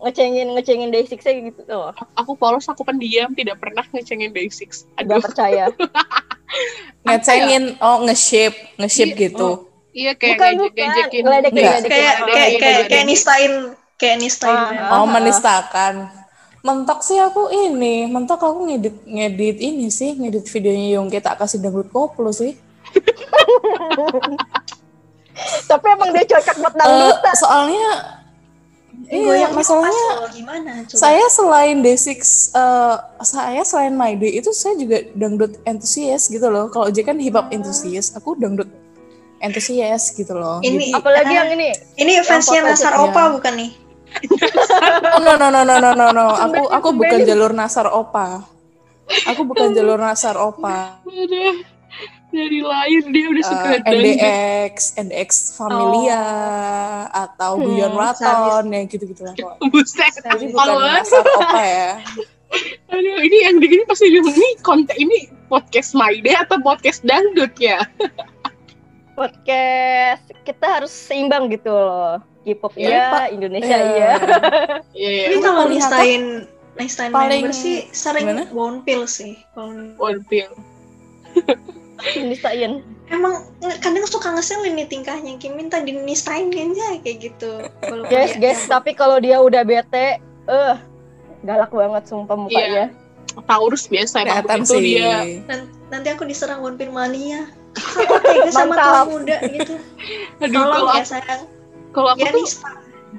ngecengin, 0.00 0.48
ngecengin 0.54 0.88
Day6 0.90 1.14
nya 1.20 1.42
gitu 1.44 1.60
tuh. 1.64 1.90
aku 2.14 2.32
polos, 2.34 2.66
aku 2.66 2.82
pendiam, 2.82 3.34
tidak 3.34 3.58
pernah 3.58 3.82
ngecengin 3.86 4.30
Day6. 4.30 4.86
Gak 4.94 5.02
Aduh, 5.02 5.18
percaya. 5.20 5.64
ngecengin 7.06 7.64
oh 7.78 8.02
nge-shape 8.02 8.56
nge-shape 8.76 9.12
Iya, 9.12 9.22
gitu 9.24 9.48
iya 9.90 10.12
kayak 10.14 10.36
Bukan, 10.36 10.50
ngejek 10.50 10.60
bukan. 10.62 10.84
ngejekin. 10.84 11.20
Enggak. 11.20 11.42
ngeledek. 11.50 11.52
kayak 11.88 12.14
kayak 12.24 12.50
kayak 12.56 12.80
kayak 12.86 13.04
nistain 13.04 13.52
kayak 13.96 14.16
nistain 14.18 14.54
Ah, 14.54 14.68
ya. 14.70 14.80
ah. 14.86 14.96
oh 14.96 15.06
menistakan 15.06 15.94
mentok 16.60 17.00
sih 17.00 17.16
aku 17.16 17.48
ini 17.48 18.04
mentok 18.04 18.38
aku 18.38 18.68
ngedit 18.68 18.96
ngedit 19.02 19.56
ini 19.58 19.88
sih 19.88 20.12
ngedit 20.12 20.44
videonya 20.46 20.88
Yongke 20.94 21.18
tak 21.18 21.36
kasih 21.36 21.58
dangdut 21.58 21.88
koplo 21.88 22.30
sih 22.30 22.52
Tapi 25.64 25.86
emang 25.88 26.10
dia 26.10 26.24
cocok 26.26 26.56
buat 26.58 26.74
Eh, 26.74 26.78
dangdutan. 26.78 27.34
soalnya 27.34 27.90
Ini 27.96 28.29
iya 29.10 29.26
goyangnya 29.26 29.58
masalahnya 29.58 30.06
gimana 30.30 30.70
coba? 30.86 30.96
saya 30.96 31.24
selain 31.28 31.76
D6 31.82 32.06
eh, 32.54 32.96
saya 33.20 33.62
selain 33.66 33.94
My 33.98 34.14
Day 34.14 34.38
itu 34.38 34.54
saya 34.54 34.78
juga 34.78 35.02
dangdut 35.12 35.58
entusias 35.66 36.30
gitu 36.30 36.46
loh 36.46 36.70
kalau 36.70 36.86
J 36.88 37.02
kan 37.02 37.18
hip 37.18 37.34
hop 37.34 37.50
entusias 37.50 38.14
aku 38.14 38.38
dangdut 38.38 38.70
antusias 39.40 40.12
gitu 40.12 40.36
loh. 40.36 40.60
Ini- 40.60 40.92
Jadi, 40.92 41.00
Apalagi 41.00 41.32
Ah. 41.32 41.38
yang 41.42 41.50
ini. 41.56 41.72
Ini 41.96 42.20
fansnya 42.22 42.60
Nasar. 42.60 42.92
Opa 43.00 43.32
bukan 43.32 43.56
nih? 43.56 43.70
oh, 45.16 45.20
no 45.24 45.32
no 45.40 45.48
no 45.48 45.64
no 45.64 45.76
no 45.80 45.90
no 45.96 46.06
no. 46.12 46.26
Aku 46.44 46.68
aku 46.68 46.88
bukan 46.92 47.24
jalur 47.24 47.56
Nasar 47.56 47.88
Opa. 47.88 48.44
Aku 49.32 49.42
bukan 49.48 49.72
jalur 49.72 49.96
Nasar 49.96 50.36
Opa. 50.36 51.00
Dari 52.30 52.58
lahir 52.60 53.02
dia 53.08 53.26
udah 53.26 53.44
suka 53.44 53.68
Eh, 53.68 53.78
dangdut. 53.80 54.14
NDX, 54.14 54.74
NDX 54.96 55.30
Familia 55.52 56.22
atau 57.08 57.58
Hmm, 57.58 57.64
Guyon 57.66 57.92
Waton 57.92 58.64
yang 58.68 58.86
gitu-gitu 58.86 59.22
lah. 59.22 59.34
Buset, 59.66 60.14
Jadi 60.16 60.46
bukan 60.48 60.68
Opa 61.10 61.60
ya. 61.60 61.90
Aduh, 62.90 63.18
ini 63.20 63.36
yang 63.44 63.58
begini 63.58 63.82
pasti 63.84 64.10
bilang, 64.10 64.26
ini 64.28 64.48
konten 64.60 64.94
ini 64.96 65.18
podcast 65.46 65.90
My 65.92 66.18
Day 66.18 66.34
atau 66.34 66.58
podcast 66.58 67.02
dangdut 67.02 67.54
ya? 67.56 67.78
podcast 69.18 70.24
kita 70.42 70.66
harus 70.66 70.90
seimbang 70.90 71.46
gitu 71.48 71.70
loh. 71.70 72.18
K-pop 72.40 72.72
Ya, 72.74 73.12
Pak. 73.12 73.26
Indonesia 73.34 73.68
Iya. 73.68 73.86
iya. 73.86 74.12
Iya, 74.96 75.10
iya. 75.10 75.24
Ini 75.28 75.36
kalau 75.40 75.68
nistain 75.68 76.22
nistain 76.74 77.10
paling- 77.10 77.44
member 77.44 77.52
sih 77.52 77.86
sering 77.92 78.24
gimana? 78.24 78.48
wonpil 78.50 79.04
sih. 79.04 79.36
One 79.54 80.24
pill. 80.26 80.50
Nistain. 82.16 82.80
Emang 83.06 83.42
kadang 83.80 84.06
suka 84.06 84.30
ngeselin 84.30 84.78
nih 84.78 84.86
tingkahnya 84.86 85.34
Kim 85.36 85.58
minta 85.58 85.78
dinistain 85.78 86.48
aja 86.48 87.00
kayak 87.02 87.18
gitu. 87.20 87.52
Walaupun 87.82 88.06
Guys, 88.08 88.34
ya- 88.34 88.40
guys, 88.40 88.60
tapi 88.64 88.94
kalau 88.94 89.18
dia 89.18 89.38
udah 89.38 89.62
bete, 89.62 90.22
eh 90.46 90.74
galak 91.42 91.70
banget 91.70 92.04
sumpah 92.06 92.36
mukanya. 92.36 92.94
Taurus 93.46 93.86
biasa 93.86 94.22
emang 94.22 94.62
sih. 94.62 94.98
dia. 94.98 95.22
Nan- 95.46 95.70
nanti 95.88 96.08
aku 96.10 96.22
diserang 96.24 96.62
wonpil 96.62 96.90
mania. 96.90 97.50
Tega 97.70 98.50
sama 98.50 98.74
kaum 98.78 99.22
muda 99.22 99.38
gitu. 99.46 99.74
Aduh, 100.38 100.50
Tolong 100.50 100.70
kalau 100.74 100.90
ya 100.90 101.02
aku, 101.02 101.06
sayang. 101.06 101.42
kalau 101.90 102.08
aku 102.14 102.22
Ya 102.22 102.30
tuh. 102.34 102.46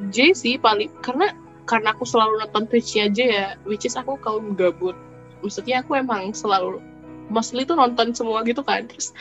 J 0.08 0.32
sih 0.32 0.56
paling 0.56 0.92
karena 1.00 1.36
karena 1.64 1.92
aku 1.92 2.04
selalu 2.04 2.44
nonton 2.44 2.64
Twitch-nya 2.68 3.08
aja 3.08 3.24
ya, 3.24 3.46
which 3.64 3.84
is 3.84 3.96
aku 3.96 4.16
kaum 4.20 4.56
gabut. 4.56 4.96
Maksudnya 5.40 5.84
aku 5.84 5.96
emang 5.96 6.32
selalu 6.32 6.84
mostly 7.32 7.64
tuh 7.64 7.80
nonton 7.80 8.12
semua 8.12 8.44
gitu 8.44 8.62
kan. 8.62 8.84
Terus 8.86 9.16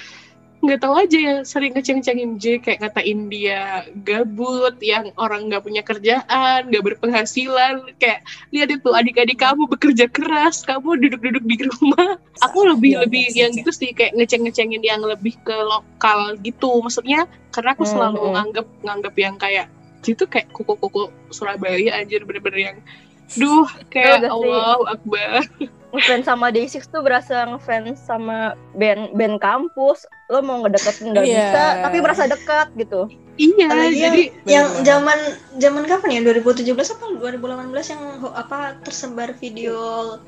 nggak 0.60 0.84
tahu 0.84 0.92
aja 0.92 1.16
ya 1.16 1.36
sering 1.40 1.72
ngeceng-cengin 1.72 2.36
J 2.36 2.60
kayak 2.60 2.84
ngatain 2.84 3.32
dia 3.32 3.88
gabut 4.04 4.76
yang 4.84 5.08
orang 5.16 5.48
nggak 5.48 5.64
punya 5.64 5.80
kerjaan 5.80 6.68
nggak 6.68 6.84
berpenghasilan 6.84 7.80
kayak 7.96 8.20
lihat 8.52 8.68
itu 8.68 8.88
adik-adik 8.92 9.40
kamu 9.40 9.64
bekerja 9.72 10.04
keras 10.12 10.60
kamu 10.68 11.00
duduk-duduk 11.00 11.44
di 11.48 11.64
rumah 11.64 12.20
aku 12.44 12.76
lebih 12.76 12.92
Iya, 12.92 13.00
lebih 13.08 13.24
iya, 13.32 13.48
yang 13.48 13.52
iya. 13.56 13.58
gitu 13.64 13.72
sih 13.72 13.90
kayak 13.96 14.12
ngeceng-ngecengin 14.20 14.84
yang 14.84 15.00
lebih 15.00 15.32
ke 15.40 15.56
lokal 15.64 16.36
gitu 16.44 16.84
maksudnya 16.84 17.24
karena 17.56 17.72
aku 17.72 17.88
Hmm, 17.88 17.92
selalu 17.96 18.20
hmm. 18.20 18.32
nganggep 18.36 18.66
nganggep 18.84 19.14
yang 19.16 19.36
kayak 19.40 19.66
itu 20.04 20.24
kayak 20.28 20.52
kuku-kuku 20.52 21.08
Surabaya 21.32 21.96
anjir 21.96 22.20
bener-bener 22.28 22.60
yang 22.60 22.76
duh 23.32 23.66
kayak? 23.88 24.26
Allahu 24.26 24.82
Akbar 24.86 25.44
Ngefans 25.90 26.22
sama 26.24 26.48
Day6 26.48 26.86
tuh 26.86 27.02
berasa 27.02 27.42
ngefans 27.44 27.98
sama 27.98 28.54
band 28.72 29.10
band 29.12 29.38
kampus. 29.38 30.06
Lo 30.26 30.38
mau 30.38 30.62
ngedeketin 30.62 31.10
nggak 31.10 31.24
Iya. 31.24 31.34
bisa, 31.42 31.62
tapi 31.82 31.96
berasa 31.98 32.22
dekat 32.26 32.70
gitu. 32.76 33.10
iya 33.34 33.66
Apalagi 33.66 33.88
yang, 33.90 33.98
jadi 34.06 34.22
yang 34.44 34.66
zaman 34.84 35.18
zaman 35.56 35.82
kapan 35.84 36.10
ya 36.12 36.20
2017 36.22 36.70
apa 36.92 37.04
2018 37.10 37.72
yang 37.88 38.02
apa 38.30 38.58
tersebar 38.80 39.34
video 39.34 39.80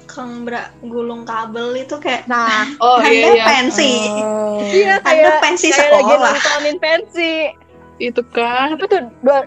Kang 0.07 0.43
Bra 0.43 0.67
gulung 0.83 1.23
kabel 1.23 1.79
itu 1.79 1.95
kayak 1.97 2.27
Nah, 2.27 2.67
oh 2.79 2.99
iya 3.01 3.31
iya 3.33 3.45
pensi. 3.47 3.93
Oh. 4.11 4.59
iya 4.65 4.99
kayak 4.99 5.39
pensi 5.39 5.71
kayak 5.71 5.93
lagi 5.93 6.11
sekolah. 6.11 6.33
nontonin 6.33 6.77
pensi. 6.81 7.35
itu 8.01 8.23
kan 8.27 8.75
Tapi 8.75 8.85
tuh 8.89 9.01
dua- 9.23 9.47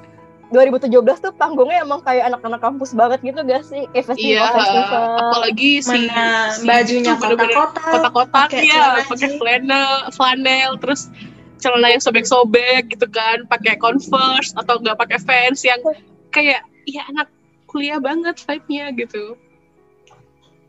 2017 0.53 0.93
tuh 1.25 1.34
panggungnya 1.34 1.81
emang 1.81 2.05
kayak 2.05 2.29
anak-anak 2.29 2.62
kampus 2.62 2.93
banget 2.93 3.19
gitu 3.25 3.39
gak 3.41 3.65
sih? 3.65 3.89
Kayak 3.89 4.05
iya 4.21 4.45
festival 4.45 4.53
festival. 4.53 5.05
apalagi 5.17 5.71
si 5.81 5.99
Mana 6.05 6.27
si 6.53 6.65
bajunya 6.69 7.13
kotak-kotak. 7.17 7.86
kotak-kotak 7.89 8.49
pakai 8.53 8.69
ya 8.69 8.86
pakai 9.10 9.29
flanel 9.41 9.91
flanel 10.13 10.71
terus 10.77 11.10
celana 11.58 11.88
yang 11.89 12.01
sobek-sobek 12.03 12.93
gitu 12.93 13.08
kan 13.10 13.49
pakai 13.49 13.79
converse 13.81 14.53
atau 14.53 14.77
enggak 14.77 14.97
pakai 15.01 15.17
Vans 15.23 15.65
yang 15.65 15.81
kayak 16.29 16.62
ya 16.86 17.01
anak 17.10 17.27
kuliah 17.65 17.97
banget 17.97 18.38
vibe-nya 18.45 18.93
gitu 18.93 19.36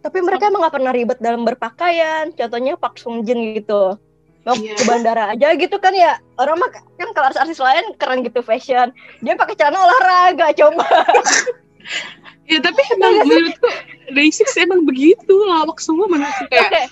Tapi 0.00 0.22
mereka 0.22 0.46
emang 0.46 0.62
gak 0.62 0.76
pernah 0.78 0.94
ribet 0.94 1.18
dalam 1.18 1.42
berpakaian. 1.42 2.30
Contohnya 2.30 2.78
Park 2.78 2.94
Sung 3.02 3.26
Jin 3.26 3.58
gitu. 3.58 3.98
Mau 4.46 4.54
Iya. 4.54 4.72
ke 4.72 4.84
bandara 4.84 5.24
aja 5.28 5.48
gitu 5.52 5.76
kan 5.76 5.90
ya. 5.90 6.16
Orang 6.34 6.56
mah 6.56 6.70
kan 6.70 7.08
kalau 7.10 7.26
artis-artis 7.26 7.58
lain 7.58 7.82
keren 7.96 8.22
gitu 8.22 8.40
fashion. 8.40 8.94
Dia 9.18 9.34
pakai 9.34 9.54
celana 9.54 9.82
olahraga 9.82 10.54
coba. 10.54 10.86
ya 12.46 12.58
tapi 12.58 12.78
emang 12.92 13.22
menurutku 13.22 13.68
Day6 14.08 14.38
emang 14.60 14.82
begitu 14.82 15.34
lawak 15.44 15.78
semua 15.78 16.06
menurutku 16.06 16.46
kayak 16.46 16.62
Pakai 16.64 16.84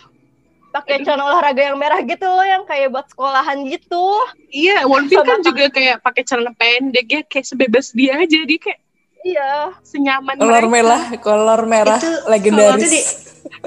pakai 0.73 0.97
celana 1.01 1.31
olahraga 1.31 1.63
yang 1.65 1.79
merah 1.79 2.03
gitu 2.03 2.27
loh 2.27 2.43
yang 2.43 2.63
kayak 2.65 2.91
buat 2.91 3.07
sekolahan 3.07 3.63
gitu. 3.65 4.03
iya 4.51 4.83
Wonpil 4.83 5.23
kan 5.23 5.39
Sama- 5.39 5.47
juga 5.47 5.65
kayak 5.71 6.03
pakai 6.03 6.23
celana 6.23 6.51
pendek 6.53 7.07
ya 7.07 7.21
kayak 7.23 7.47
sebebas 7.47 7.91
dia 7.91 8.19
aja 8.19 8.39
dia 8.41 8.59
kayak 8.59 8.83
Iya. 9.25 9.73
senyaman 9.81 10.37
Kolor 10.37 10.53
mereka. 10.53 10.69
merah, 10.69 11.03
kolor 11.17 11.63
merah 11.65 11.97
Itu- 11.97 12.23
legendaris. 12.29 12.85
Di 12.85 13.01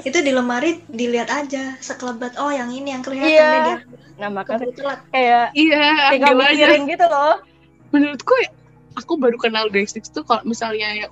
itu 0.02 0.18
di 0.22 0.32
lemari 0.34 0.82
dilihat 0.86 1.30
aja 1.30 1.78
sekelebat 1.78 2.38
oh 2.38 2.50
yang 2.50 2.70
ini 2.70 2.94
yang 2.94 3.02
kelihatan 3.02 3.30
Iya. 3.30 3.48
deh 3.48 3.62
dia 3.62 3.78
Nah 4.18 4.42
telat. 4.42 4.98
kayak 5.14 5.46
iya 5.54 6.10
tinggal 6.10 6.34
ambil 6.34 6.46
aja 6.50 6.54
mikirin 6.66 6.82
gitu 6.90 7.06
loh. 7.06 7.34
menurutku 7.88 8.34
ya, 8.42 8.50
aku 8.98 9.12
baru 9.16 9.38
kenal 9.38 9.70
Day6 9.70 10.10
tuh 10.10 10.26
kalau 10.26 10.42
misalnya 10.44 10.90
ya 10.92 11.06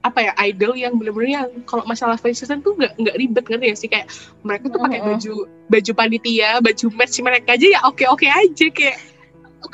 apa 0.00 0.22
ya 0.22 0.32
idol 0.46 0.72
yang 0.78 0.94
bener-bener 0.96 1.30
yang 1.42 1.48
kalau 1.66 1.82
masalah 1.84 2.14
fashion 2.14 2.62
tuh 2.62 2.78
nggak 2.78 2.94
nggak 2.96 3.16
ribet 3.18 3.44
ngerti 3.44 3.66
ya 3.66 3.76
sih 3.76 3.88
kayak 3.90 4.06
mereka 4.46 4.70
tuh 4.70 4.78
pakai 4.78 5.02
baju 5.02 5.32
baju 5.66 5.92
panitia 5.92 6.62
baju 6.62 6.86
match 6.94 7.18
mereka 7.18 7.58
aja 7.58 7.66
ya 7.66 7.80
oke 7.84 8.06
oke 8.06 8.24
aja 8.24 8.66
kayak 8.70 8.96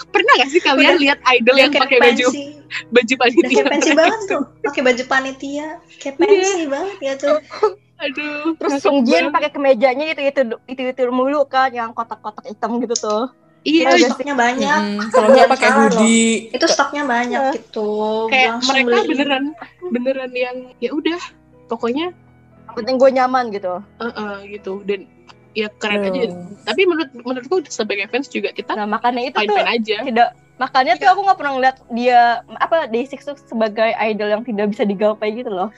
pernah 0.09 0.33
gak 0.40 0.48
sih 0.48 0.61
kalian 0.64 0.96
lihat 0.96 1.20
idol 1.37 1.57
yang 1.61 1.68
kayak 1.68 1.85
pakai 1.85 1.98
baju 2.00 2.26
baju 2.88 3.12
Udah 3.12 3.20
panitia 3.20 3.52
kayak 3.52 3.68
pensi 3.68 3.90
banget 3.92 4.20
tuh. 4.24 4.42
Pakai 4.64 4.81
baju 4.81 5.02
panitia. 5.05 5.68
Kayak 6.00 6.14
Iya. 6.16 6.24
pensi 6.24 6.61
banget 6.64 6.96
ya 7.05 7.14
tuh. 7.20 7.37
aduh 8.03 8.59
Terus 8.59 8.73
Sung 8.79 9.03
Jin 9.03 9.31
pakai 9.31 9.49
kemejanya 9.49 10.05
itu 10.09 10.21
itu 10.21 10.41
itu 10.67 10.81
itu 10.85 11.03
mulu 11.09 11.47
kan 11.47 11.71
yang 11.71 11.91
kotak-kotak 11.91 12.45
hitam 12.45 12.77
gitu 12.79 12.93
tuh. 12.93 13.31
iya 13.62 13.95
Itu 13.95 14.11
stoknya 14.11 14.35
banyak. 14.35 14.81
Mm, 14.83 14.99
kalau 15.09 15.27
nggak 15.31 15.49
pakai 15.49 15.71
hoodie. 15.71 16.51
Itu 16.51 16.67
stoknya 16.67 17.03
banyak 17.07 17.41
Iya. 17.41 17.53
gitu. 17.55 17.91
kayak 18.27 18.49
Langsung 18.53 18.69
mereka 18.75 18.97
beli. 18.99 19.09
beneran 19.09 19.45
beneran 19.88 20.33
yang 20.35 20.57
ya 20.77 20.91
udah 20.91 21.21
pokoknya 21.67 22.11
Yang 22.62 22.75
penting 22.75 22.97
gue 22.97 23.11
nyaman 23.12 23.45
gitu. 23.51 23.75
eh, 23.99 24.05
eh, 24.09 24.35
gitu 24.51 24.73
dan 24.83 25.01
ya 25.53 25.69
keren 25.77 26.01
Aduh. 26.01 26.12
aja 26.12 26.29
tapi 26.65 26.88
menurut 26.88 27.11
menurutku 27.12 27.57
sebagai 27.69 28.09
fans 28.09 28.29
juga 28.33 28.53
kita 28.57 28.73
Nah 28.73 28.88
makanya 28.88 29.29
itu 29.29 29.37
fine 29.37 29.53
tuh 29.53 29.61
aja 29.61 29.97
tidak 30.01 30.29
makanya 30.61 30.95
tuh 30.95 31.09
aku 31.11 31.21
nggak 31.27 31.38
pernah 31.43 31.53
ngeliat 31.59 31.77
dia 31.91 32.21
apa 32.62 32.87
Day6 32.87 33.19
tuh 33.25 33.37
sebagai 33.51 33.91
idol 33.99 34.29
yang 34.31 34.43
tidak 34.47 34.71
bisa 34.71 34.87
digapai 34.87 35.35
gitu 35.35 35.51
loh. 35.51 35.75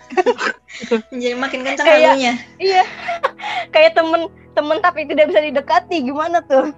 Jadi 1.08 1.32
makin 1.44 1.64
kencang 1.64 1.86
Kayak- 1.88 2.12
halunya. 2.12 2.34
Iya. 2.60 2.84
Kayak 3.74 3.96
temen 3.96 4.28
temen 4.52 4.76
tapi 4.84 5.08
tidak 5.08 5.32
bisa 5.32 5.40
didekati 5.40 5.96
gimana 6.04 6.44
tuh? 6.44 6.74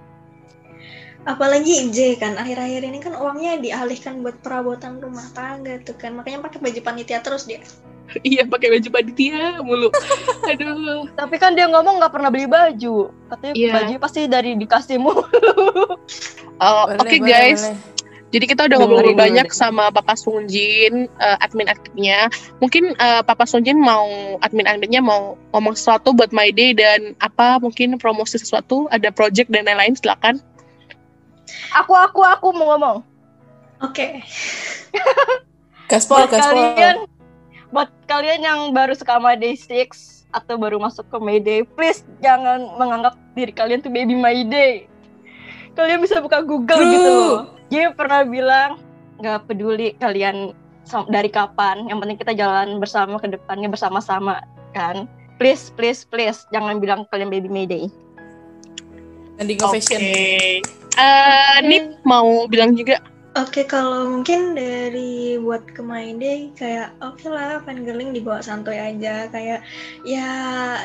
Apalagi 1.27 1.91
J 1.91 2.15
kan 2.15 2.39
akhir-akhir 2.39 2.81
ini 2.87 3.03
kan 3.03 3.11
uangnya 3.11 3.59
dialihkan 3.59 4.23
buat 4.23 4.39
perabotan 4.39 5.03
rumah 5.03 5.27
tangga 5.35 5.75
tuh 5.83 5.99
kan. 5.99 6.15
Makanya 6.15 6.39
pakai 6.47 6.63
baju 6.63 6.79
panitia 6.79 7.19
terus 7.19 7.43
dia. 7.43 7.59
iya 8.27 8.43
pakai 8.43 8.71
baju 8.71 8.87
panitia 8.89 9.59
mulu 9.61 9.89
aduh 10.49 11.07
Tapi 11.13 11.35
kan 11.35 11.53
dia 11.53 11.67
ngomong 11.67 11.99
nggak 11.99 12.13
pernah 12.13 12.29
beli 12.29 12.45
baju. 12.45 13.11
Katanya 13.27 13.53
Iya. 13.53 13.71
baju 13.73 13.93
pasti 13.99 14.19
dari 14.25 14.55
dikasihmu. 14.55 15.11
Oh, 16.57 16.89
Boleh, 16.89 16.97
oke 16.97 17.15
boleh, 17.15 17.29
guys 17.29 17.61
boleh. 17.61 17.77
jadi 18.27 18.45
kita 18.49 18.61
udah 18.65 18.77
ngobrol 18.81 19.03
dulu 19.05 19.13
banyak 19.13 19.45
deh. 19.45 19.53
sama 19.53 19.93
Papa 19.93 20.17
Sungjin 20.17 21.05
uh, 21.15 21.37
admin 21.37 21.69
aktifnya 21.69 22.33
mungkin 22.57 22.97
uh, 22.97 23.21
Papa 23.21 23.45
Sungjin 23.45 23.77
mau 23.77 24.09
admin 24.41 24.65
adminnya 24.65 24.97
mau 24.99 25.37
ngomong 25.53 25.77
sesuatu 25.77 26.11
buat 26.11 26.33
My 26.33 26.49
Day 26.49 26.73
dan 26.73 27.13
apa 27.19 27.61
mungkin 27.61 28.01
promosi 28.01 28.41
sesuatu 28.41 28.89
ada 28.89 29.13
project 29.13 29.53
dan 29.53 29.69
lain-lain 29.69 29.93
silakan 29.93 30.41
aku 31.77 31.93
aku 31.93 32.25
aku 32.25 32.47
mau 32.51 32.73
ngomong. 32.73 32.97
Oke. 33.79 34.25
Gaspol, 35.85 36.25
buat 36.25 36.33
gaspol. 36.33 36.57
kalian 36.57 36.97
buat 37.71 37.89
kalian 38.07 38.41
yang 38.43 38.59
baru 38.71 38.95
suka 38.95 39.19
sama 39.19 39.35
Day6 39.35 39.91
atau 40.31 40.55
baru 40.59 40.77
masuk 40.79 41.07
ke 41.07 41.17
Mayday, 41.19 41.59
please 41.63 42.03
jangan 42.19 42.67
menganggap 42.75 43.15
diri 43.35 43.51
kalian 43.51 43.79
tuh 43.83 43.91
baby 43.91 44.15
Mayday. 44.15 44.87
Kalian 45.75 46.01
bisa 46.01 46.19
buka 46.19 46.41
Google 46.41 46.79
True. 46.79 46.93
gitu 46.93 47.09
loh. 47.09 47.37
Dia 47.69 47.91
pernah 47.93 48.25
bilang 48.25 48.81
nggak 49.21 49.49
peduli 49.49 49.93
kalian 49.97 50.53
dari 51.11 51.27
kapan, 51.27 51.91
yang 51.91 51.99
penting 51.99 52.15
kita 52.15 52.31
jalan 52.31 52.79
bersama 52.79 53.19
ke 53.19 53.27
depannya 53.27 53.67
bersama-sama 53.67 54.39
kan. 54.71 55.05
Please, 55.37 55.69
please, 55.75 56.07
please 56.07 56.47
jangan 56.49 56.79
bilang 56.81 57.05
kalian 57.13 57.29
baby. 57.29 57.91
Ending 59.37 59.59
of 59.61 59.69
fashion. 59.69 60.01
Oke. 60.01 60.65
Uh, 60.97 61.61
Nip 61.61 62.01
mau 62.01 62.49
bilang 62.49 62.73
juga 62.73 62.97
Oke, 63.37 63.69
kalau 63.69 64.09
mungkin 64.09 64.57
dari 64.57 65.37
buat 65.37 65.61
ke 65.69 65.85
main 65.85 66.17
day 66.17 66.49
kayak 66.57 66.89
oke 67.05 67.21
okay 67.21 67.29
lah 67.29 67.61
fangirling 67.61 68.09
dibawa 68.09 68.41
santuy 68.41 68.81
aja 68.81 69.29
kayak 69.29 69.61
ya 70.01 70.29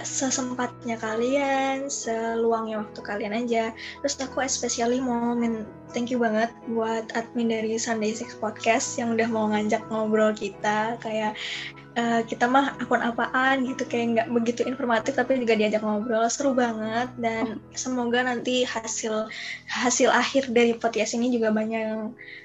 sesempatnya 0.04 1.00
kalian, 1.00 1.88
seluangnya 1.88 2.84
waktu 2.84 3.00
kalian 3.00 3.32
aja. 3.32 3.72
Terus 4.04 4.20
aku 4.20 4.44
especially 4.44 5.00
mau 5.00 5.32
min 5.32 5.64
thank 5.96 6.12
you 6.12 6.20
banget 6.20 6.52
buat 6.68 7.08
admin 7.16 7.48
dari 7.48 7.80
Sunday 7.80 8.12
Six 8.12 8.36
Podcast 8.36 9.00
yang 9.00 9.16
udah 9.16 9.32
mau 9.32 9.48
ngajak 9.48 9.88
ngobrol 9.88 10.36
kita 10.36 11.00
kayak 11.00 11.32
uh, 11.96 12.22
kita 12.24 12.48
mah 12.48 12.76
akun 12.80 13.02
apaan 13.02 13.64
gitu 13.68 13.84
kayak 13.84 14.06
nggak 14.16 14.28
begitu 14.32 14.62
informatif 14.64 15.16
tapi 15.16 15.40
juga 15.40 15.54
diajak 15.56 15.84
ngobrol 15.84 16.24
seru 16.28 16.56
banget. 16.56 17.08
Dan 17.20 17.60
semoga 17.76 18.24
nanti 18.24 18.64
hasil 18.64 19.28
hasil 19.68 20.08
akhir 20.12 20.52
dari 20.52 20.76
podcast 20.76 21.16
ini 21.16 21.32
juga 21.32 21.52
banyak 21.52 21.80
yang 21.80 22.02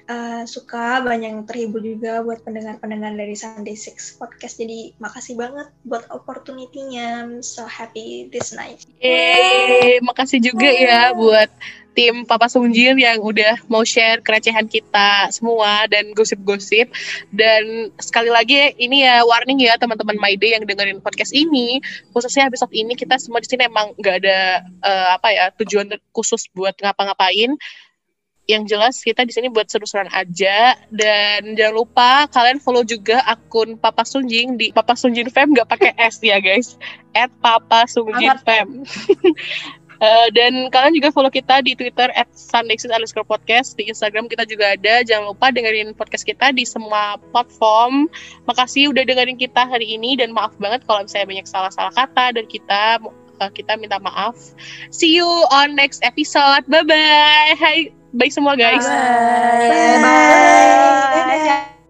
uh, 0.08 0.42
suka 0.44 1.00
banyak 1.04 1.28
yang 1.32 1.44
terhibur 1.44 1.80
juga 1.80 2.20
buat 2.24 2.44
pendengar-pendengar 2.44 3.16
dari 3.16 3.34
Sunday 3.36 3.76
Six 3.76 4.16
podcast. 4.16 4.60
Jadi 4.60 4.96
makasih 5.00 5.36
banget 5.36 5.68
buat 5.84 6.04
opportunity-nya. 6.12 7.24
I'm 7.24 7.40
so 7.42 7.64
happy 7.66 8.28
this 8.30 8.54
night. 8.54 8.84
Eh, 9.02 9.98
makasih 10.04 10.40
juga 10.40 10.68
ya 10.68 11.12
buat 11.16 11.50
tim 11.98 12.22
Papa 12.22 12.46
Sungjin 12.46 12.94
yang 12.94 13.18
udah 13.18 13.58
mau 13.66 13.82
share 13.82 14.22
kerecehan 14.22 14.70
kita 14.70 15.34
semua 15.34 15.90
dan 15.90 16.14
gosip-gosip. 16.14 16.86
Dan 17.34 17.90
sekali 17.98 18.30
lagi 18.30 18.78
ini 18.78 19.02
ya 19.02 19.26
warning 19.26 19.58
ya 19.66 19.74
teman-teman 19.74 20.14
My 20.22 20.38
Day 20.38 20.54
yang 20.54 20.62
dengerin 20.62 21.02
podcast 21.02 21.34
ini, 21.34 21.82
khususnya 22.14 22.46
episode 22.46 22.70
ini 22.70 22.94
kita 22.94 23.18
semua 23.18 23.42
di 23.42 23.50
sini 23.50 23.66
emang 23.66 23.98
nggak 23.98 24.16
ada 24.22 24.62
uh, 24.86 25.18
apa 25.18 25.28
ya 25.34 25.50
tujuan 25.58 25.90
khusus 26.14 26.46
buat 26.54 26.78
ngapa-ngapain. 26.78 27.58
Yang 28.48 28.62
jelas 28.70 28.96
kita 29.04 29.28
di 29.28 29.34
sini 29.34 29.52
buat 29.52 29.68
seru-seruan 29.68 30.08
aja 30.08 30.72
dan 30.88 31.52
jangan 31.52 31.74
lupa 31.84 32.24
kalian 32.32 32.62
follow 32.62 32.80
juga 32.80 33.20
akun 33.26 33.76
Papa 33.76 34.08
Sunjing 34.08 34.56
di 34.56 34.72
Papa 34.72 34.96
Sunjin 34.96 35.28
Fam 35.34 35.52
nggak 35.52 35.68
pakai 35.68 35.92
S 35.98 36.22
ya 36.22 36.38
guys. 36.38 36.78
At 37.12 37.28
Papa 37.42 37.90
Sunjin 37.90 38.38
Fam. 38.46 38.86
Uh, 39.98 40.28
dan 40.30 40.70
kalian 40.70 40.94
juga 40.94 41.10
follow 41.10 41.30
kita 41.30 41.58
di 41.66 41.74
Twitter 41.74 42.06
at 42.14 42.30
Sundexis 42.30 42.90
underscore 42.90 43.26
podcast. 43.26 43.74
Di 43.74 43.90
Instagram 43.90 44.30
kita 44.30 44.46
juga 44.46 44.78
ada. 44.78 45.02
Jangan 45.02 45.34
lupa 45.34 45.50
dengerin 45.50 45.94
podcast 45.94 46.22
kita 46.22 46.54
di 46.54 46.62
semua 46.62 47.18
platform. 47.34 48.06
Makasih 48.46 48.94
udah 48.94 49.02
dengerin 49.02 49.38
kita 49.38 49.66
hari 49.66 49.98
ini. 49.98 50.14
Dan 50.14 50.30
maaf 50.30 50.54
banget 50.62 50.86
kalau 50.86 51.02
misalnya 51.02 51.26
banyak 51.26 51.46
salah-salah 51.50 51.94
kata. 51.94 52.38
Dan 52.38 52.46
kita 52.46 53.02
uh, 53.42 53.50
kita 53.50 53.74
minta 53.74 53.98
maaf. 53.98 54.38
See 54.94 55.18
you 55.18 55.26
on 55.50 55.74
next 55.74 56.02
episode. 56.06 56.62
Bye-bye. 56.70 57.58
Hai. 57.58 57.90
Bye 58.08 58.32
semua 58.32 58.56
guys. 58.56 58.86
Bye. 58.86 60.00
Bye. 60.00 60.00
Bye. 60.00 61.38
Bye. 61.44 61.77